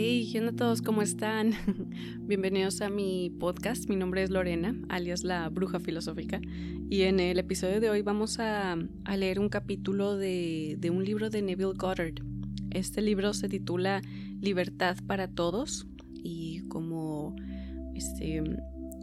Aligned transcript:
Hey, 0.00 0.28
¿qué 0.30 0.38
onda 0.38 0.52
todos? 0.52 0.80
¿Cómo 0.80 1.02
están? 1.02 1.54
Bienvenidos 2.20 2.82
a 2.82 2.88
mi 2.88 3.30
podcast. 3.30 3.88
Mi 3.88 3.96
nombre 3.96 4.22
es 4.22 4.30
Lorena, 4.30 4.76
alias 4.88 5.24
la 5.24 5.48
bruja 5.48 5.80
filosófica. 5.80 6.40
Y 6.88 7.02
en 7.02 7.18
el 7.18 7.36
episodio 7.40 7.80
de 7.80 7.90
hoy 7.90 8.02
vamos 8.02 8.38
a, 8.38 8.76
leer 9.16 9.40
un 9.40 9.48
capítulo 9.48 10.16
de, 10.16 10.76
de, 10.78 10.90
un 10.90 11.04
libro 11.04 11.30
de 11.30 11.42
Neville 11.42 11.72
Goddard. 11.76 12.14
Este 12.70 13.02
libro 13.02 13.34
se 13.34 13.48
titula 13.48 14.00
Libertad 14.40 14.96
para 15.04 15.26
Todos 15.26 15.88
y 16.14 16.60
como, 16.68 17.34
este, 17.96 18.40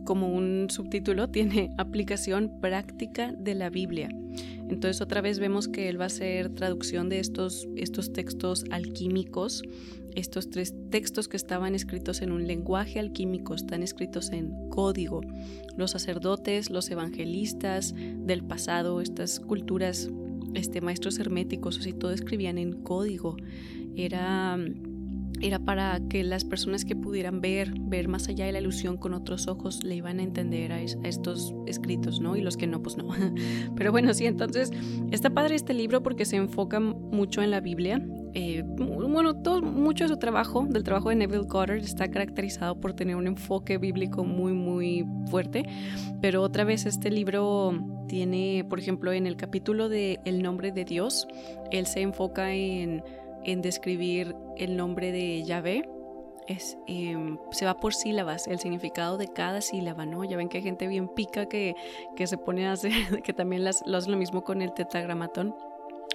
como 0.06 0.30
un 0.30 0.68
subtítulo 0.70 1.30
tiene 1.30 1.72
aplicación 1.78 2.62
práctica 2.62 3.34
de 3.34 3.54
la 3.54 3.70
Biblia. 3.70 4.08
Entonces 4.70 5.02
otra 5.02 5.22
vez 5.22 5.40
vemos 5.40 5.68
que 5.68 5.90
él 5.90 6.00
va 6.00 6.06
a 6.06 6.08
hacer 6.08 6.50
traducción 6.50 7.10
de 7.10 7.20
estos, 7.20 7.68
estos 7.76 8.14
textos 8.14 8.66
alquímicos, 8.72 9.64
estos 10.16 10.50
tres 10.50 10.74
textos 10.90 11.28
que 11.28 11.38
estaban 11.38 11.76
escritos 11.76 12.22
en 12.22 12.32
un 12.32 12.48
lenguaje 12.48 13.00
alquímico, 13.00 13.54
están 13.54 13.84
escritos 13.84 14.32
en 14.32 14.70
código. 14.70 15.22
Los 15.78 15.92
sacerdotes, 15.92 16.70
los 16.70 16.90
evangelistas 16.90 17.94
del 17.96 18.44
pasado, 18.44 19.02
estas 19.02 19.40
culturas, 19.40 20.10
este, 20.54 20.82
maestros 20.82 21.20
herméticos, 21.20 21.80
así 21.80 21.94
todo 21.94 22.12
escribían 22.12 22.58
en 22.58 22.74
código. 22.82 23.36
Era 23.96 24.58
era 25.42 25.60
para 25.60 26.00
que 26.10 26.24
las 26.24 26.44
personas 26.44 26.86
que 26.86 26.96
pudieran 26.96 27.42
ver, 27.42 27.74
ver 27.80 28.08
más 28.08 28.28
allá 28.28 28.46
de 28.46 28.52
la 28.52 28.60
ilusión 28.60 28.98
con 28.98 29.14
otros 29.14 29.48
ojos, 29.48 29.84
le 29.84 29.96
iban 29.96 30.20
a 30.20 30.24
entender 30.24 30.72
a, 30.72 30.82
estos 30.82 31.54
escritos, 31.68 32.20
¿no? 32.20 32.36
Y 32.36 32.42
los 32.42 32.58
que 32.58 32.68
no, 32.68 32.82
pues 32.82 32.98
no. 32.98 33.10
Pero 33.76 33.92
bueno, 33.92 34.14
sí, 34.14 34.26
entonces 34.26 34.72
está 35.12 35.30
padre 35.30 35.56
este 35.56 35.74
libro 35.74 36.04
porque 36.04 36.26
se 36.26 36.38
enfoca 36.38 36.80
mucho 36.80 37.42
en 37.42 37.52
la 37.52 37.60
Biblia. 37.60 38.06
Eh, 38.34 38.64
bueno, 38.66 39.42
todo, 39.42 39.62
mucho 39.62 40.04
de 40.04 40.10
su 40.10 40.18
trabajo, 40.18 40.66
del 40.70 40.84
trabajo 40.84 41.10
de 41.10 41.16
Neville 41.16 41.46
Goddard, 41.48 41.78
está 41.78 42.10
caracterizado 42.10 42.80
por 42.80 42.94
tener 42.94 43.16
un 43.16 43.28
enfoque 43.28 43.78
bíblico 43.78 44.26
muy, 44.26 44.54
muy 44.54 45.06
fuerte. 45.30 45.64
Pero 46.22 46.42
otra 46.42 46.64
vez 46.66 46.86
este 46.86 47.10
libro 47.12 47.74
tiene, 48.08 48.66
por 48.70 48.80
ejemplo, 48.80 49.14
en 49.14 49.28
el 49.28 49.38
capítulo 49.38 49.90
de 49.90 50.20
El 50.26 50.44
nombre 50.44 50.72
de 50.72 50.86
Dios, 50.86 51.28
él 51.72 51.88
se 51.88 52.02
enfoca 52.02 52.54
en 52.54 53.04
en 53.46 53.62
describir 53.62 54.36
el 54.58 54.76
nombre 54.76 55.12
de 55.12 55.44
Yahvé. 55.44 55.90
Es, 56.48 56.78
em, 56.86 57.40
se 57.52 57.66
va 57.66 57.78
por 57.78 57.96
sílabas, 57.96 58.48
el 58.48 58.60
significado 58.60 59.18
de 59.18 59.28
cada 59.28 59.62
sílaba, 59.62 60.06
¿no? 60.06 60.24
Ya 60.24 60.38
ven 60.38 60.50
que 60.50 60.58
hay 60.58 60.64
gente 60.64 60.88
bien 60.88 61.08
pica 61.08 61.48
que, 61.48 61.76
que 62.16 62.28
se 62.28 62.38
pone 62.38 62.68
a 62.68 62.74
hacer, 62.74 62.92
que 63.24 63.34
también 63.34 63.64
las, 63.64 63.84
lo 63.88 63.98
hace 63.98 64.12
lo 64.12 64.18
mismo 64.18 64.44
con 64.44 64.62
el 64.62 64.74
tetragramatón. 64.74 65.56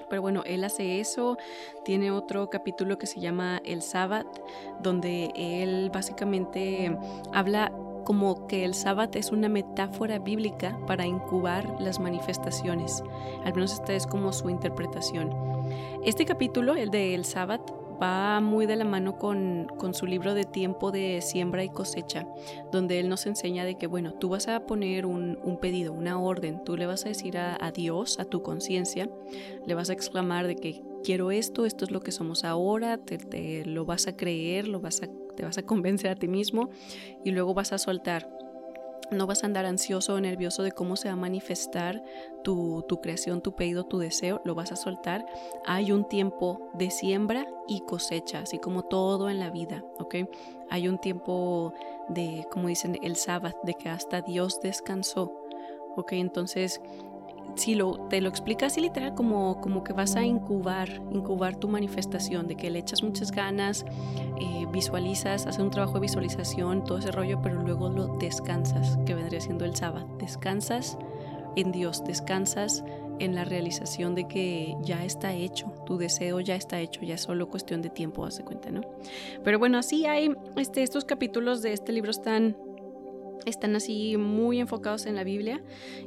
Pero 0.08 0.22
bueno, 0.22 0.42
él 0.44 0.64
hace 0.64 1.00
eso. 1.00 1.38
Tiene 1.84 2.10
otro 2.10 2.50
capítulo 2.50 2.98
que 2.98 3.06
se 3.06 3.20
llama 3.20 3.62
El 3.64 3.80
Sabbat, 3.80 4.26
donde 4.82 5.30
él 5.34 5.90
básicamente 5.92 6.96
habla 7.32 7.72
como 8.04 8.46
que 8.46 8.64
el 8.64 8.74
sábado 8.74 9.12
es 9.14 9.32
una 9.32 9.48
metáfora 9.48 10.18
bíblica 10.18 10.78
para 10.86 11.06
incubar 11.06 11.80
las 11.80 12.00
manifestaciones. 12.00 13.02
Al 13.44 13.54
menos 13.54 13.72
esta 13.72 13.94
es 13.94 14.06
como 14.06 14.32
su 14.32 14.50
interpretación. 14.50 15.30
Este 16.04 16.24
capítulo, 16.24 16.74
el 16.74 16.90
de 16.90 17.14
el 17.14 17.24
sábado, 17.24 17.80
va 18.00 18.40
muy 18.40 18.66
de 18.66 18.76
la 18.76 18.84
mano 18.84 19.18
con, 19.18 19.68
su 19.92 20.06
libro 20.06 20.34
de 20.34 20.44
tiempo 20.44 20.90
de 20.90 21.20
siembra 21.20 21.62
y 21.64 21.68
cosecha, 21.68 22.26
donde 22.72 22.98
él 22.98 23.08
nos 23.08 23.26
enseña 23.26 23.64
de 23.64 23.76
que, 23.76 23.86
bueno, 23.86 24.14
tú 24.14 24.30
vas 24.30 24.48
a 24.48 24.66
poner 24.66 25.04
un, 25.04 25.58
pedido, 25.60 25.92
una 25.92 26.18
orden, 26.18 26.64
tú 26.64 26.76
le 26.76 26.86
vas 26.86 27.04
a 27.04 27.08
decir 27.08 27.36
a, 27.36 27.70
Dios, 27.72 28.18
a 28.18 28.24
tu 28.24 28.42
conciencia, 28.42 29.10
le 29.66 29.74
vas 29.74 29.90
a 29.90 29.92
exclamar 29.92 30.46
de 30.46 30.56
que 30.56 30.82
quiero 31.04 31.30
esto, 31.30 31.66
esto 31.66 31.84
es 31.84 31.90
lo 31.90 32.00
que 32.00 32.12
somos 32.12 32.44
ahora, 32.44 32.98
te, 32.98 33.64
lo 33.66 33.84
vas 33.84 34.06
a 34.06 34.16
creer, 34.16 34.68
lo 34.68 34.80
vas 34.80 35.02
a, 35.02 35.08
te 35.40 35.46
vas 35.46 35.56
a 35.56 35.62
convencer 35.62 36.10
a 36.10 36.16
ti 36.16 36.28
mismo 36.28 36.68
y 37.24 37.30
luego 37.30 37.54
vas 37.54 37.72
a 37.72 37.78
soltar 37.78 38.28
no 39.10 39.26
vas 39.26 39.42
a 39.42 39.46
andar 39.46 39.64
ansioso 39.64 40.14
o 40.14 40.20
nervioso 40.20 40.62
de 40.62 40.70
cómo 40.70 40.94
se 40.94 41.08
va 41.08 41.14
a 41.14 41.16
manifestar 41.16 42.04
tu, 42.44 42.84
creación, 43.02 43.40
tu 43.40 43.56
pedido, 43.56 43.84
tu 43.84 43.98
deseo, 43.98 44.40
lo 44.44 44.54
vas 44.54 44.70
a 44.70 44.76
soltar. 44.76 45.26
Hay 45.66 45.90
un 45.90 46.06
tiempo 46.06 46.70
de 46.74 46.92
siembra 46.92 47.48
y 47.66 47.80
cosecha, 47.80 48.40
así 48.40 48.58
como 48.58 48.84
todo 48.84 49.28
en 49.28 49.40
la 49.40 49.50
vida, 49.50 49.82
¿ok? 49.98 50.16
Hay 50.68 50.86
un 50.86 50.98
tiempo 50.98 51.74
de, 52.08 52.46
como 52.52 52.68
dicen, 52.68 52.98
el 53.02 53.16
sábado, 53.16 53.58
de 53.64 53.74
que 53.74 53.88
hasta 53.88 54.20
Dios 54.20 54.60
descansó, 54.60 55.32
¿ok? 55.96 56.12
Entonces 56.12 56.80
si 57.56 57.74
lo, 57.74 57.92
te 58.08 58.20
lo 58.20 58.28
explicas 58.28 58.72
así 58.72 58.80
literal 58.80 59.14
como, 59.14 59.60
como 59.60 59.84
que 59.84 59.92
vas 59.92 60.16
a 60.16 60.24
incubar, 60.24 60.88
incubar 61.10 61.56
tu 61.56 61.68
manifestación, 61.68 62.46
de 62.46 62.56
que 62.56 62.70
le 62.70 62.78
echas 62.78 63.02
muchas 63.02 63.32
ganas, 63.32 63.84
eh, 64.40 64.66
visualizas, 64.72 65.46
haces 65.46 65.60
un 65.60 65.70
trabajo 65.70 65.94
de 65.94 66.00
visualización, 66.00 66.84
todo 66.84 66.98
ese 66.98 67.10
rollo, 67.10 67.40
pero 67.42 67.62
luego 67.62 67.88
lo 67.88 68.06
descansas, 68.18 68.98
que 69.06 69.14
vendría 69.14 69.40
siendo 69.40 69.64
el 69.64 69.74
sábado. 69.76 70.06
Descansas 70.18 70.98
en 71.56 71.72
Dios, 71.72 72.04
descansas 72.04 72.84
en 73.18 73.34
la 73.34 73.44
realización 73.44 74.14
de 74.14 74.26
que 74.26 74.76
ya 74.82 75.04
está 75.04 75.34
hecho, 75.34 75.66
tu 75.84 75.98
deseo 75.98 76.40
ya 76.40 76.54
está 76.54 76.80
hecho, 76.80 77.02
ya 77.02 77.14
es 77.14 77.20
solo 77.20 77.48
cuestión 77.48 77.82
de 77.82 77.90
tiempo, 77.90 78.24
hace 78.24 78.44
cuenta, 78.44 78.70
¿no? 78.70 78.80
Pero 79.44 79.58
bueno, 79.58 79.78
así 79.78 80.06
hay, 80.06 80.34
este, 80.56 80.82
estos 80.82 81.04
capítulos 81.04 81.60
de 81.60 81.72
este 81.74 81.92
libro 81.92 82.10
están 82.10 82.56
están 83.46 83.76
así 83.76 84.16
muy 84.16 84.60
enfocados 84.60 85.06
en 85.06 85.16
la 85.16 85.24
Biblia 85.24 85.62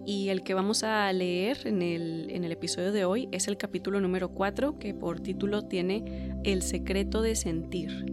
y 0.05 0.29
el 0.29 0.44
que 0.44 0.53
vamos 0.53 0.83
a 0.83 1.11
leer 1.13 1.59
en 1.66 1.81
el, 1.81 2.29
en 2.29 2.44
el 2.44 2.51
episodio 2.51 2.91
de 2.91 3.05
hoy 3.05 3.29
es 3.31 3.47
el 3.47 3.57
capítulo 3.57 4.01
número 4.01 4.29
4 4.29 4.79
que 4.79 4.94
por 4.94 5.19
título 5.19 5.63
tiene 5.63 6.35
El 6.43 6.61
secreto 6.61 7.22
de 7.22 7.35
sentir. 7.35 8.05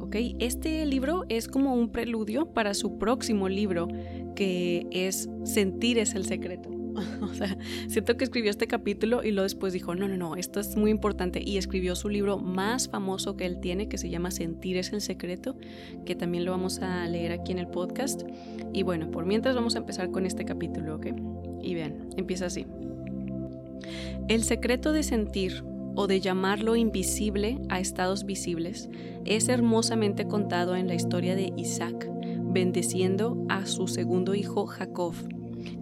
¿Okay? 0.00 0.36
Este 0.40 0.84
libro 0.86 1.24
es 1.28 1.46
como 1.46 1.74
un 1.74 1.90
preludio 1.90 2.46
para 2.46 2.74
su 2.74 2.98
próximo 2.98 3.48
libro 3.48 3.88
que 4.34 4.86
es 4.90 5.28
Sentir 5.44 5.98
es 5.98 6.14
el 6.14 6.24
secreto. 6.24 6.79
o 7.22 7.34
sea, 7.34 7.56
siento 7.88 8.16
que 8.16 8.24
escribió 8.24 8.50
este 8.50 8.66
capítulo 8.66 9.22
y 9.22 9.30
luego 9.30 9.44
después 9.44 9.72
dijo, 9.72 9.94
no, 9.94 10.08
no, 10.08 10.16
no, 10.16 10.36
esto 10.36 10.60
es 10.60 10.76
muy 10.76 10.90
importante. 10.90 11.42
Y 11.44 11.58
escribió 11.58 11.94
su 11.96 12.08
libro 12.08 12.38
más 12.38 12.88
famoso 12.88 13.36
que 13.36 13.46
él 13.46 13.60
tiene, 13.60 13.88
que 13.88 13.98
se 13.98 14.10
llama 14.10 14.30
Sentir 14.30 14.76
es 14.76 14.92
el 14.92 15.00
secreto, 15.00 15.56
que 16.04 16.14
también 16.14 16.44
lo 16.44 16.52
vamos 16.52 16.80
a 16.80 17.06
leer 17.06 17.32
aquí 17.32 17.52
en 17.52 17.58
el 17.58 17.68
podcast. 17.68 18.22
Y 18.72 18.82
bueno, 18.82 19.10
por 19.10 19.26
mientras 19.26 19.54
vamos 19.54 19.74
a 19.74 19.78
empezar 19.78 20.10
con 20.10 20.26
este 20.26 20.44
capítulo, 20.44 20.96
¿ok? 20.96 21.06
Y 21.62 21.74
vean, 21.74 22.08
empieza 22.16 22.46
así. 22.46 22.66
El 24.28 24.44
secreto 24.44 24.92
de 24.92 25.02
sentir 25.02 25.64
o 25.96 26.06
de 26.06 26.20
llamarlo 26.20 26.76
invisible 26.76 27.58
a 27.68 27.80
estados 27.80 28.24
visibles 28.24 28.88
es 29.24 29.48
hermosamente 29.48 30.26
contado 30.26 30.76
en 30.76 30.86
la 30.86 30.94
historia 30.94 31.34
de 31.34 31.52
Isaac, 31.56 32.08
bendeciendo 32.44 33.44
a 33.48 33.66
su 33.66 33.88
segundo 33.88 34.34
hijo 34.34 34.66
Jacob 34.66 35.14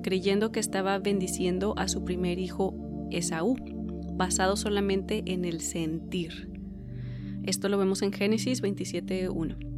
creyendo 0.02 0.52
que 0.52 0.60
estaba 0.60 0.98
bendiciendo 0.98 1.74
a 1.76 1.88
su 1.88 2.04
primer 2.04 2.38
hijo 2.38 2.74
Esaú, 3.10 3.56
basado 4.14 4.56
solamente 4.56 5.22
en 5.26 5.44
el 5.44 5.60
sentir. 5.60 6.50
Esto 7.44 7.68
lo 7.68 7.78
vemos 7.78 8.02
en 8.02 8.12
Génesis 8.12 8.62
27.1. 8.62 9.68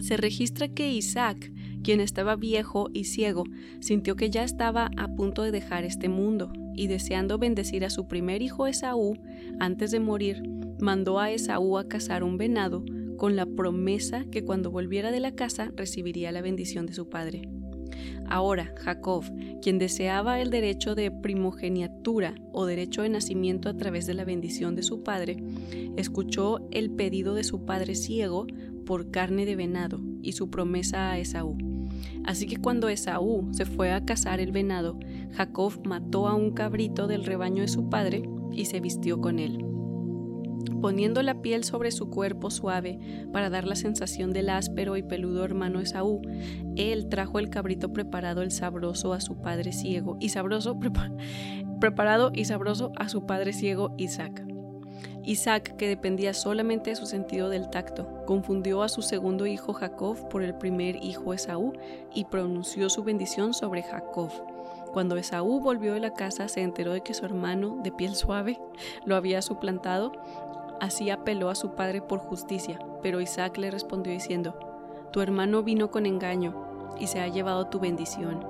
Se 0.00 0.16
registra 0.16 0.68
que 0.68 0.92
Isaac, 0.92 1.52
quien 1.82 2.00
estaba 2.00 2.36
viejo 2.36 2.88
y 2.92 3.04
ciego, 3.04 3.44
sintió 3.80 4.16
que 4.16 4.30
ya 4.30 4.44
estaba 4.44 4.90
a 4.96 5.08
punto 5.14 5.42
de 5.42 5.52
dejar 5.52 5.84
este 5.84 6.08
mundo 6.08 6.52
y 6.74 6.88
deseando 6.88 7.38
bendecir 7.38 7.84
a 7.84 7.90
su 7.90 8.06
primer 8.06 8.42
hijo 8.42 8.66
Esaú, 8.66 9.16
antes 9.58 9.90
de 9.90 10.00
morir, 10.00 10.42
mandó 10.80 11.18
a 11.18 11.30
Esaú 11.30 11.78
a 11.78 11.88
cazar 11.88 12.22
un 12.24 12.36
venado 12.36 12.84
con 13.16 13.36
la 13.36 13.46
promesa 13.46 14.24
que 14.30 14.44
cuando 14.44 14.70
volviera 14.70 15.10
de 15.10 15.20
la 15.20 15.32
casa 15.32 15.72
recibiría 15.74 16.32
la 16.32 16.42
bendición 16.42 16.86
de 16.86 16.92
su 16.92 17.08
padre. 17.08 17.48
Ahora, 18.28 18.72
Jacob, 18.76 19.24
quien 19.62 19.78
deseaba 19.78 20.40
el 20.40 20.50
derecho 20.50 20.94
de 20.94 21.10
primogenitura 21.10 22.34
o 22.52 22.66
derecho 22.66 23.02
de 23.02 23.08
nacimiento 23.08 23.68
a 23.68 23.76
través 23.76 24.06
de 24.06 24.14
la 24.14 24.24
bendición 24.24 24.74
de 24.74 24.82
su 24.82 25.02
padre, 25.02 25.36
escuchó 25.96 26.66
el 26.70 26.90
pedido 26.90 27.34
de 27.34 27.44
su 27.44 27.64
padre 27.64 27.94
ciego 27.94 28.46
por 28.84 29.10
carne 29.10 29.46
de 29.46 29.56
venado 29.56 30.00
y 30.22 30.32
su 30.32 30.50
promesa 30.50 31.12
a 31.12 31.18
Esaú. 31.18 31.56
Así 32.24 32.46
que 32.46 32.56
cuando 32.56 32.88
Esaú 32.88 33.48
se 33.52 33.64
fue 33.64 33.92
a 33.92 34.04
cazar 34.04 34.40
el 34.40 34.52
venado, 34.52 34.98
Jacob 35.32 35.86
mató 35.86 36.28
a 36.28 36.34
un 36.34 36.52
cabrito 36.52 37.06
del 37.06 37.24
rebaño 37.24 37.62
de 37.62 37.68
su 37.68 37.88
padre 37.88 38.28
y 38.52 38.64
se 38.64 38.80
vistió 38.80 39.20
con 39.20 39.38
él 39.38 39.75
poniendo 40.80 41.22
la 41.22 41.40
piel 41.42 41.64
sobre 41.64 41.90
su 41.90 42.10
cuerpo 42.10 42.50
suave 42.50 42.98
para 43.32 43.50
dar 43.50 43.66
la 43.66 43.76
sensación 43.76 44.32
del 44.32 44.50
áspero 44.50 44.96
y 44.96 45.02
peludo 45.02 45.44
hermano 45.44 45.80
Esaú, 45.80 46.22
él 46.76 47.08
trajo 47.08 47.38
el 47.38 47.50
cabrito 47.50 47.92
preparado 47.92 48.42
el 48.42 48.50
sabroso 48.50 49.12
a 49.12 49.20
su 49.20 49.40
padre 49.40 49.72
ciego 49.72 50.16
y 50.20 50.30
sabroso 50.30 50.78
preparado 51.80 52.30
y 52.34 52.44
sabroso 52.44 52.92
a 52.96 53.08
su 53.08 53.26
padre 53.26 53.52
ciego 53.52 53.94
Isaac. 53.96 54.46
Isaac, 55.26 55.74
que 55.76 55.88
dependía 55.88 56.32
solamente 56.34 56.90
de 56.90 56.96
su 56.96 57.04
sentido 57.04 57.48
del 57.48 57.68
tacto, 57.68 58.24
confundió 58.26 58.84
a 58.84 58.88
su 58.88 59.02
segundo 59.02 59.46
hijo 59.46 59.72
Jacob 59.72 60.28
por 60.28 60.44
el 60.44 60.54
primer 60.54 61.02
hijo 61.02 61.34
Esaú 61.34 61.72
y 62.14 62.26
pronunció 62.26 62.88
su 62.88 63.02
bendición 63.02 63.52
sobre 63.52 63.82
Jacob. 63.82 64.30
Cuando 64.92 65.16
Esaú 65.16 65.60
volvió 65.60 65.94
de 65.94 66.00
la 66.00 66.14
casa 66.14 66.48
se 66.48 66.62
enteró 66.62 66.92
de 66.92 67.02
que 67.02 67.12
su 67.12 67.24
hermano, 67.24 67.80
de 67.82 67.90
piel 67.90 68.14
suave, 68.14 68.58
lo 69.04 69.16
había 69.16 69.42
suplantado 69.42 70.12
Así 70.80 71.10
apeló 71.10 71.48
a 71.48 71.54
su 71.54 71.70
padre 71.70 72.02
por 72.02 72.18
justicia, 72.18 72.78
pero 73.02 73.20
Isaac 73.20 73.56
le 73.56 73.70
respondió 73.70 74.12
diciendo, 74.12 74.58
Tu 75.10 75.20
hermano 75.20 75.62
vino 75.62 75.90
con 75.90 76.06
engaño 76.06 76.54
y 76.98 77.06
se 77.06 77.20
ha 77.20 77.28
llevado 77.28 77.66
tu 77.66 77.80
bendición. 77.80 78.46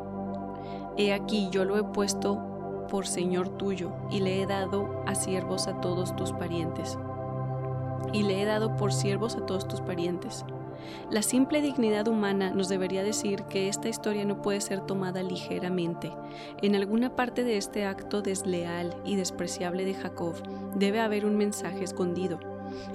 He 0.97 1.13
aquí 1.13 1.49
yo 1.51 1.65
lo 1.65 1.77
he 1.79 1.85
puesto 1.85 2.87
por 2.91 3.07
Señor 3.07 3.51
tuyo 3.51 3.93
y 4.11 4.21
le 4.21 4.41
he 4.41 4.47
dado 4.47 5.03
a 5.07 5.15
siervos 5.15 5.69
a 5.69 5.81
todos 5.81 6.17
tus 6.17 6.33
parientes. 6.33 6.99
Y 8.13 8.23
le 8.23 8.43
he 8.43 8.45
dado 8.45 8.77
por 8.77 8.93
siervos 8.93 9.37
a 9.37 9.45
todos 9.45 9.69
tus 9.69 9.81
parientes. 9.81 10.45
La 11.11 11.23
simple 11.23 11.63
dignidad 11.63 12.09
humana 12.09 12.51
nos 12.51 12.69
debería 12.69 13.03
decir 13.03 13.45
que 13.45 13.69
esta 13.69 13.89
historia 13.89 14.25
no 14.25 14.43
puede 14.43 14.61
ser 14.61 14.81
tomada 14.81 15.23
ligeramente. 15.23 16.13
En 16.63 16.75
alguna 16.75 17.15
parte 17.15 17.45
de 17.45 17.57
este 17.57 17.85
acto 17.85 18.23
desleal 18.23 18.97
y 19.05 19.17
despreciable 19.17 19.85
de 19.85 19.95
Jacob 19.95 20.35
debe 20.75 21.01
haber 21.01 21.25
un 21.27 21.37
mensaje 21.37 21.85
escondido. 21.85 22.39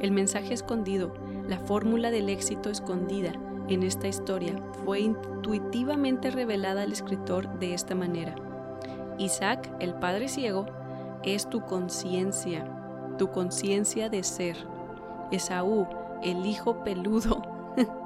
El 0.02 0.12
mensaje 0.12 0.54
escondido, 0.54 1.14
la 1.48 1.60
fórmula 1.60 2.12
del 2.12 2.30
éxito 2.30 2.70
escondida 2.70 3.34
en 3.68 3.84
esta 3.84 4.08
historia, 4.08 4.56
fue 4.84 5.00
intuitivamente 5.00 6.32
revelada 6.32 6.84
al 6.84 6.92
escritor 6.92 7.60
de 7.60 7.74
esta 7.74 7.96
manera. 7.96 8.36
Isaac, 9.18 9.72
el 9.80 9.94
padre 9.94 10.28
ciego, 10.28 10.66
es 11.24 11.50
tu 11.50 11.62
conciencia, 11.62 12.66
tu 13.18 13.30
conciencia 13.32 14.10
de 14.10 14.24
ser. 14.24 14.58
Esaú, 15.32 15.88
el 16.24 16.46
hijo 16.46 16.84
peludo, 16.84 17.42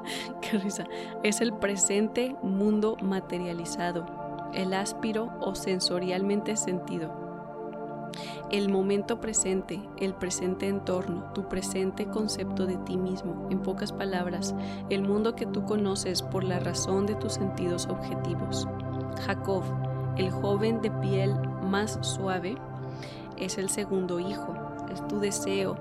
Qué 0.41 0.57
risa. 0.57 0.85
Es 1.23 1.41
el 1.41 1.53
presente 1.53 2.35
mundo 2.41 2.97
materializado, 3.01 4.05
el 4.53 4.73
áspiro 4.73 5.31
o 5.41 5.55
sensorialmente 5.55 6.55
sentido. 6.55 7.25
El 8.51 8.69
momento 8.69 9.19
presente, 9.19 9.81
el 9.97 10.13
presente 10.13 10.67
entorno, 10.67 11.31
tu 11.33 11.49
presente 11.49 12.05
concepto 12.05 12.65
de 12.65 12.77
ti 12.77 12.95
mismo, 12.95 13.47
en 13.49 13.59
pocas 13.59 13.91
palabras, 13.91 14.55
el 14.89 15.01
mundo 15.01 15.35
que 15.35 15.45
tú 15.45 15.65
conoces 15.65 16.21
por 16.21 16.43
la 16.43 16.59
razón 16.59 17.05
de 17.05 17.15
tus 17.15 17.33
sentidos 17.33 17.87
objetivos. 17.87 18.67
Jacob, 19.25 19.63
el 20.17 20.31
joven 20.31 20.81
de 20.81 20.91
piel 20.91 21.35
más 21.63 21.99
suave, 22.01 22.55
es 23.37 23.57
el 23.57 23.69
segundo 23.69 24.19
hijo, 24.19 24.53
es 24.93 25.05
tu 25.07 25.19
deseo 25.19 25.75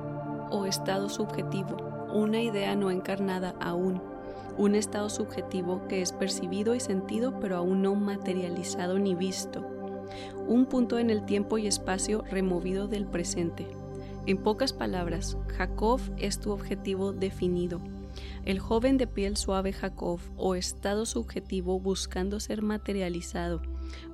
o 0.50 0.66
estado 0.66 1.08
subjetivo, 1.08 1.76
una 2.12 2.40
idea 2.40 2.74
no 2.74 2.90
encarnada 2.90 3.54
aún, 3.60 4.02
un 4.58 4.74
estado 4.74 5.08
subjetivo 5.08 5.86
que 5.88 6.02
es 6.02 6.12
percibido 6.12 6.74
y 6.74 6.80
sentido 6.80 7.38
pero 7.40 7.56
aún 7.56 7.82
no 7.82 7.94
materializado 7.94 8.98
ni 8.98 9.14
visto, 9.14 9.66
un 10.46 10.66
punto 10.66 10.98
en 10.98 11.10
el 11.10 11.24
tiempo 11.24 11.58
y 11.58 11.66
espacio 11.66 12.22
removido 12.30 12.88
del 12.88 13.06
presente. 13.06 13.66
En 14.26 14.38
pocas 14.38 14.72
palabras, 14.72 15.36
Jacob 15.56 16.00
es 16.16 16.40
tu 16.40 16.50
objetivo 16.50 17.12
definido. 17.12 17.80
El 18.44 18.58
joven 18.58 18.96
de 18.96 19.06
piel 19.06 19.36
suave 19.36 19.72
Jacob 19.72 20.20
o 20.36 20.54
estado 20.54 21.04
subjetivo 21.04 21.80
buscando 21.80 22.40
ser 22.40 22.62
materializado, 22.62 23.60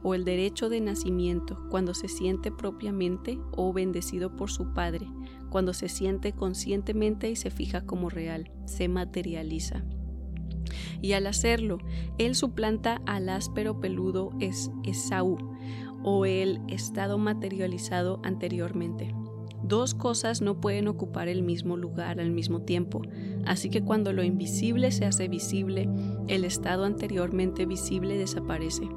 o 0.03 0.15
el 0.15 0.25
derecho 0.25 0.69
de 0.69 0.81
nacimiento 0.81 1.59
cuando 1.71 1.95
se 1.95 2.09
siente 2.09 2.51
propiamente 2.51 3.39
o 3.53 3.73
bendecido 3.73 4.35
por 4.37 4.51
su 4.51 4.73
padre, 4.73 5.07
cuando 5.51 5.75
se 5.75 5.89
siente 5.89 6.33
conscientemente 6.33 7.31
y 7.31 7.37
se 7.37 7.51
fija 7.51 7.83
como 7.83 8.09
real, 8.09 8.51
se 8.65 8.89
materializa. 8.89 9.85
Y 11.01 11.13
al 11.13 11.27
hacerlo, 11.27 11.79
él 12.19 12.35
suplanta 12.35 13.01
al 13.07 13.29
áspero 13.29 13.81
peludo 13.81 14.33
es 14.41 14.71
o 16.03 16.25
el 16.25 16.61
estado 16.69 17.19
materializado 17.19 18.21
anteriormente. 18.23 19.15
Dos 19.63 19.95
cosas 19.95 20.41
no 20.41 20.61
pueden 20.61 20.89
ocupar 20.89 21.29
el 21.29 21.43
mismo 21.43 21.77
lugar 21.77 22.19
al 22.19 22.31
mismo 22.31 22.63
tiempo, 22.63 23.03
así 23.45 23.69
que 23.69 23.83
cuando 23.83 24.13
lo 24.13 24.23
invisible 24.23 24.91
se 24.91 25.05
hace 25.05 25.29
visible, 25.29 25.89
el 26.29 26.45
estado 26.45 26.85
anteriormente 26.85 27.67
visible 27.67 28.17
desaparece. 28.17 28.89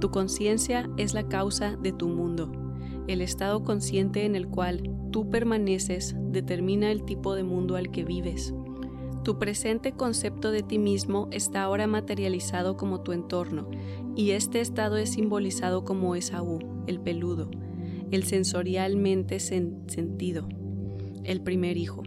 Tu 0.00 0.10
conciencia 0.10 0.88
es 0.98 1.14
la 1.14 1.26
causa 1.28 1.76
de 1.76 1.92
tu 1.92 2.08
mundo. 2.08 2.52
El 3.06 3.22
estado 3.22 3.64
consciente 3.64 4.26
en 4.26 4.36
el 4.36 4.48
cual 4.48 4.82
tú 5.10 5.30
permaneces 5.30 6.14
determina 6.18 6.90
el 6.90 7.04
tipo 7.04 7.34
de 7.34 7.42
mundo 7.42 7.76
al 7.76 7.90
que 7.90 8.04
vives. 8.04 8.54
Tu 9.28 9.38
presente 9.38 9.92
concepto 9.92 10.50
de 10.50 10.62
ti 10.62 10.78
mismo 10.78 11.28
está 11.32 11.62
ahora 11.62 11.86
materializado 11.86 12.78
como 12.78 13.02
tu 13.02 13.12
entorno, 13.12 13.68
y 14.16 14.30
este 14.30 14.62
estado 14.62 14.96
es 14.96 15.10
simbolizado 15.10 15.84
como 15.84 16.14
Esaú, 16.14 16.60
el 16.86 16.98
peludo, 16.98 17.50
el 18.10 18.24
sensorialmente 18.24 19.38
sentido, 19.38 20.48
el 21.24 21.42
primer 21.42 21.76
hijo. 21.76 22.04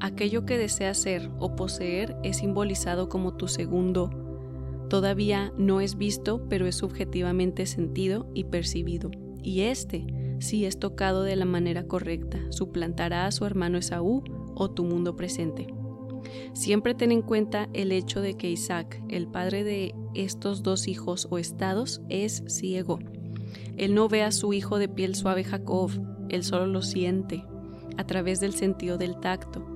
Aquello 0.00 0.44
que 0.44 0.58
deseas 0.58 0.98
ser 0.98 1.30
o 1.38 1.56
poseer 1.56 2.14
es 2.24 2.36
simbolizado 2.36 3.08
como 3.08 3.38
tu 3.38 3.48
segundo. 3.48 4.10
Todavía 4.90 5.54
no 5.56 5.80
es 5.80 5.96
visto, 5.96 6.46
pero 6.50 6.66
es 6.66 6.74
subjetivamente 6.74 7.64
sentido 7.64 8.30
y 8.34 8.44
percibido. 8.44 9.10
Y 9.42 9.62
este, 9.62 10.04
si 10.40 10.66
es 10.66 10.78
tocado 10.78 11.22
de 11.22 11.36
la 11.36 11.46
manera 11.46 11.86
correcta, 11.86 12.38
suplantará 12.50 13.24
a 13.24 13.32
su 13.32 13.46
hermano 13.46 13.78
Esaú 13.78 14.22
o 14.54 14.70
tu 14.70 14.84
mundo 14.84 15.16
presente. 15.16 15.79
Siempre 16.52 16.94
ten 16.94 17.12
en 17.12 17.22
cuenta 17.22 17.68
el 17.72 17.92
hecho 17.92 18.20
de 18.20 18.36
que 18.36 18.50
Isaac, 18.50 19.02
el 19.08 19.26
padre 19.26 19.64
de 19.64 19.94
estos 20.14 20.62
dos 20.62 20.88
hijos 20.88 21.28
o 21.30 21.38
estados, 21.38 22.02
es 22.08 22.42
ciego. 22.46 22.98
Él 23.76 23.94
no 23.94 24.08
ve 24.08 24.22
a 24.22 24.32
su 24.32 24.52
hijo 24.52 24.78
de 24.78 24.88
piel 24.88 25.14
suave 25.14 25.44
Jacob, 25.44 25.90
él 26.28 26.44
solo 26.44 26.66
lo 26.66 26.82
siente 26.82 27.44
a 27.96 28.06
través 28.06 28.40
del 28.40 28.52
sentido 28.52 28.98
del 28.98 29.18
tacto. 29.20 29.66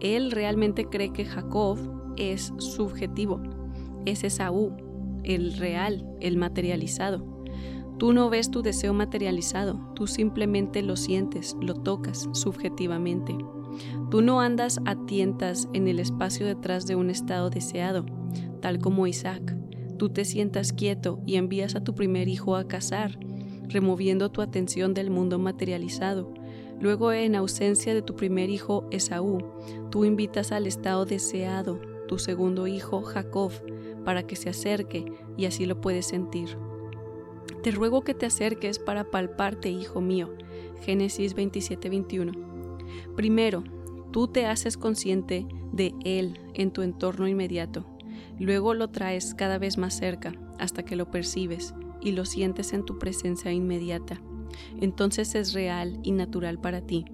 Él 0.00 0.30
realmente 0.30 0.86
cree 0.86 1.12
que 1.12 1.24
Jacob 1.24 1.78
es 2.16 2.52
subjetivo, 2.58 3.40
es 4.04 4.24
Esaú, 4.24 4.76
el 5.22 5.56
real, 5.56 6.06
el 6.20 6.36
materializado. 6.36 7.34
Tú 7.98 8.12
no 8.12 8.28
ves 8.28 8.50
tu 8.50 8.62
deseo 8.62 8.92
materializado, 8.92 9.80
tú 9.94 10.06
simplemente 10.06 10.82
lo 10.82 10.96
sientes, 10.96 11.56
lo 11.60 11.74
tocas 11.74 12.28
subjetivamente. 12.32 13.36
Tú 14.10 14.22
no 14.22 14.40
andas 14.40 14.80
a 14.84 14.96
tientas 15.06 15.68
en 15.72 15.88
el 15.88 15.98
espacio 15.98 16.46
detrás 16.46 16.86
de 16.86 16.96
un 16.96 17.10
estado 17.10 17.50
deseado, 17.50 18.06
tal 18.60 18.78
como 18.78 19.06
Isaac. 19.06 19.56
Tú 19.98 20.08
te 20.08 20.24
sientas 20.24 20.72
quieto 20.72 21.20
y 21.26 21.36
envías 21.36 21.74
a 21.74 21.84
tu 21.84 21.94
primer 21.94 22.28
hijo 22.28 22.56
a 22.56 22.66
cazar, 22.66 23.18
removiendo 23.68 24.30
tu 24.30 24.42
atención 24.42 24.94
del 24.94 25.10
mundo 25.10 25.38
materializado. 25.38 26.32
Luego, 26.80 27.12
en 27.12 27.36
ausencia 27.36 27.94
de 27.94 28.02
tu 28.02 28.16
primer 28.16 28.50
hijo, 28.50 28.86
Esaú, 28.90 29.38
tú 29.90 30.04
invitas 30.04 30.52
al 30.52 30.66
estado 30.66 31.04
deseado, 31.06 31.80
tu 32.08 32.18
segundo 32.18 32.66
hijo, 32.66 33.02
Jacob, 33.02 33.52
para 34.04 34.24
que 34.24 34.36
se 34.36 34.50
acerque 34.50 35.04
y 35.36 35.46
así 35.46 35.66
lo 35.66 35.80
puedes 35.80 36.06
sentir. 36.06 36.58
Te 37.62 37.70
ruego 37.70 38.02
que 38.02 38.14
te 38.14 38.26
acerques 38.26 38.78
para 38.78 39.10
palparte, 39.10 39.70
hijo 39.70 40.00
mío. 40.00 40.34
Génesis 40.82 41.34
27:21. 41.34 42.53
Primero, 43.16 43.64
tú 44.12 44.28
te 44.28 44.46
haces 44.46 44.76
consciente 44.76 45.46
de 45.72 45.94
Él 46.04 46.38
en 46.54 46.70
tu 46.70 46.82
entorno 46.82 47.28
inmediato. 47.28 47.86
Luego 48.38 48.74
lo 48.74 48.90
traes 48.90 49.34
cada 49.34 49.58
vez 49.58 49.78
más 49.78 49.94
cerca 49.94 50.32
hasta 50.58 50.84
que 50.84 50.96
lo 50.96 51.10
percibes 51.10 51.74
y 52.00 52.12
lo 52.12 52.24
sientes 52.24 52.72
en 52.72 52.84
tu 52.84 52.98
presencia 52.98 53.52
inmediata. 53.52 54.20
Entonces 54.80 55.34
es 55.34 55.52
real 55.52 55.98
y 56.02 56.12
natural 56.12 56.60
para 56.60 56.80
ti. 56.80 57.04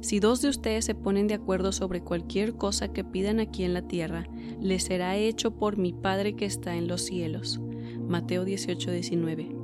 Si 0.00 0.18
dos 0.18 0.42
de 0.42 0.48
ustedes 0.48 0.84
se 0.84 0.96
ponen 0.96 1.28
de 1.28 1.34
acuerdo 1.34 1.70
sobre 1.70 2.02
cualquier 2.02 2.54
cosa 2.54 2.92
que 2.92 3.04
pidan 3.04 3.38
aquí 3.38 3.62
en 3.62 3.72
la 3.72 3.82
tierra, 3.82 4.26
les 4.60 4.84
será 4.84 5.16
hecho 5.16 5.52
por 5.52 5.76
mi 5.76 5.92
Padre 5.92 6.34
que 6.34 6.44
está 6.44 6.76
en 6.76 6.88
los 6.88 7.02
cielos. 7.02 7.60
Mateo 8.08 8.44
18:19. 8.44 9.54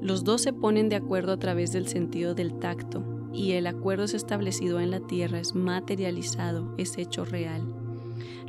Los 0.00 0.24
dos 0.24 0.40
se 0.40 0.52
ponen 0.52 0.88
de 0.88 0.96
acuerdo 0.96 1.32
a 1.32 1.38
través 1.38 1.72
del 1.72 1.86
sentido 1.86 2.34
del 2.34 2.58
tacto, 2.58 3.04
y 3.38 3.52
el 3.52 3.68
acuerdo 3.68 4.02
es 4.02 4.14
establecido 4.14 4.80
en 4.80 4.90
la 4.90 4.98
tierra, 4.98 5.38
es 5.38 5.54
materializado, 5.54 6.74
es 6.76 6.98
hecho 6.98 7.24
real. 7.24 7.62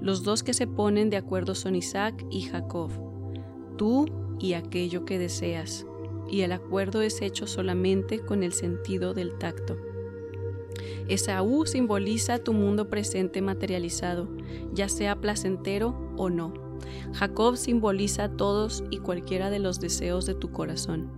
Los 0.01 0.23
dos 0.23 0.41
que 0.41 0.55
se 0.55 0.65
ponen 0.65 1.11
de 1.11 1.17
acuerdo 1.17 1.53
son 1.53 1.75
Isaac 1.75 2.25
y 2.31 2.41
Jacob, 2.41 2.89
tú 3.77 4.07
y 4.39 4.53
aquello 4.53 5.05
que 5.05 5.19
deseas, 5.19 5.85
y 6.27 6.41
el 6.41 6.51
acuerdo 6.53 7.03
es 7.03 7.21
hecho 7.21 7.45
solamente 7.45 8.19
con 8.19 8.41
el 8.41 8.51
sentido 8.51 9.13
del 9.13 9.37
tacto. 9.37 9.77
Esaú 11.07 11.67
simboliza 11.67 12.39
tu 12.39 12.53
mundo 12.53 12.89
presente 12.89 13.43
materializado, 13.43 14.27
ya 14.73 14.89
sea 14.89 15.21
placentero 15.21 16.13
o 16.17 16.31
no. 16.31 16.51
Jacob 17.13 17.57
simboliza 17.57 18.29
todos 18.29 18.83
y 18.89 18.97
cualquiera 18.97 19.51
de 19.51 19.59
los 19.59 19.79
deseos 19.79 20.25
de 20.25 20.33
tu 20.33 20.51
corazón. 20.51 21.11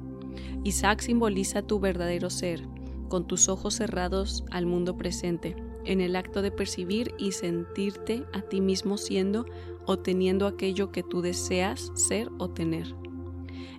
Isaac 0.65 0.99
simboliza 0.99 1.61
tu 1.61 1.79
verdadero 1.79 2.29
ser, 2.29 2.67
con 3.11 3.27
tus 3.27 3.49
ojos 3.49 3.73
cerrados 3.73 4.45
al 4.51 4.65
mundo 4.65 4.95
presente, 4.95 5.57
en 5.83 5.99
el 5.99 6.15
acto 6.15 6.41
de 6.41 6.49
percibir 6.49 7.13
y 7.19 7.33
sentirte 7.33 8.23
a 8.31 8.41
ti 8.41 8.61
mismo 8.61 8.97
siendo 8.97 9.45
o 9.85 9.99
teniendo 9.99 10.47
aquello 10.47 10.93
que 10.93 11.03
tú 11.03 11.21
deseas 11.21 11.91
ser 11.93 12.29
o 12.37 12.51
tener. 12.51 12.95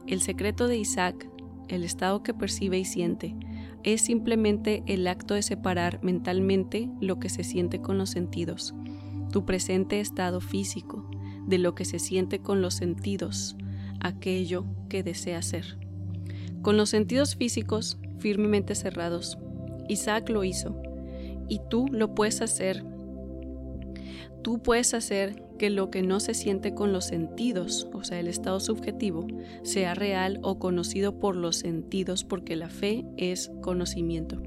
El 0.07 0.21
secreto 0.21 0.69
de 0.69 0.77
Isaac, 0.77 1.31
el 1.69 1.83
estado 1.83 2.23
que 2.23 2.35
percibe 2.35 2.79
y 2.79 2.85
siente, 2.85 3.35
es 3.85 4.03
simplemente 4.03 4.83
el 4.87 5.07
acto 5.07 5.33
de 5.33 5.41
separar 5.41 5.99
mentalmente 6.03 6.91
lo 7.01 7.19
que 7.19 7.31
se 7.31 7.43
siente 7.43 7.81
con 7.81 7.97
los 7.97 8.11
sentidos, 8.11 8.75
tu 9.33 9.47
presente 9.47 10.01
estado 10.01 10.43
físico, 10.43 11.09
de 11.47 11.57
lo 11.57 11.75
que 11.75 11.87
se 11.87 11.99
siente 11.99 12.41
con 12.41 12.61
los 12.61 12.75
sentidos, 12.75 13.57
aquello 13.99 14.67
que 14.91 15.03
desea 15.03 15.41
ser. 15.41 15.79
Con 16.61 16.77
los 16.77 16.91
sentidos 16.91 17.35
físicos 17.35 17.99
firmemente 18.23 18.76
cerrados, 18.76 19.37
Isaac 19.88 20.31
lo 20.31 20.45
hizo, 20.45 20.81
y 21.49 21.61
tú 21.69 21.87
lo 21.91 22.14
puedes 22.14 22.41
hacer. 22.41 22.85
Tú 24.43 24.62
puedes 24.62 24.95
hacer 24.95 25.43
que 25.59 25.71
lo 25.71 25.91
que 25.91 26.02
no 26.02 26.21
se 26.21 26.35
siente 26.35 26.73
con 26.73 26.93
los 26.93 27.05
sentidos, 27.05 27.88
o 27.93 28.05
sea, 28.05 28.21
el 28.21 28.29
estado 28.29 28.61
subjetivo, 28.61 29.26
sea 29.62 29.95
real 29.95 30.38
o 30.43 30.59
conocido 30.59 31.19
por 31.19 31.37
los 31.37 31.57
sentidos 31.57 32.25
porque 32.25 32.57
la 32.57 32.69
fe 32.69 33.05
es 33.17 33.50
conocimiento. 33.61 34.41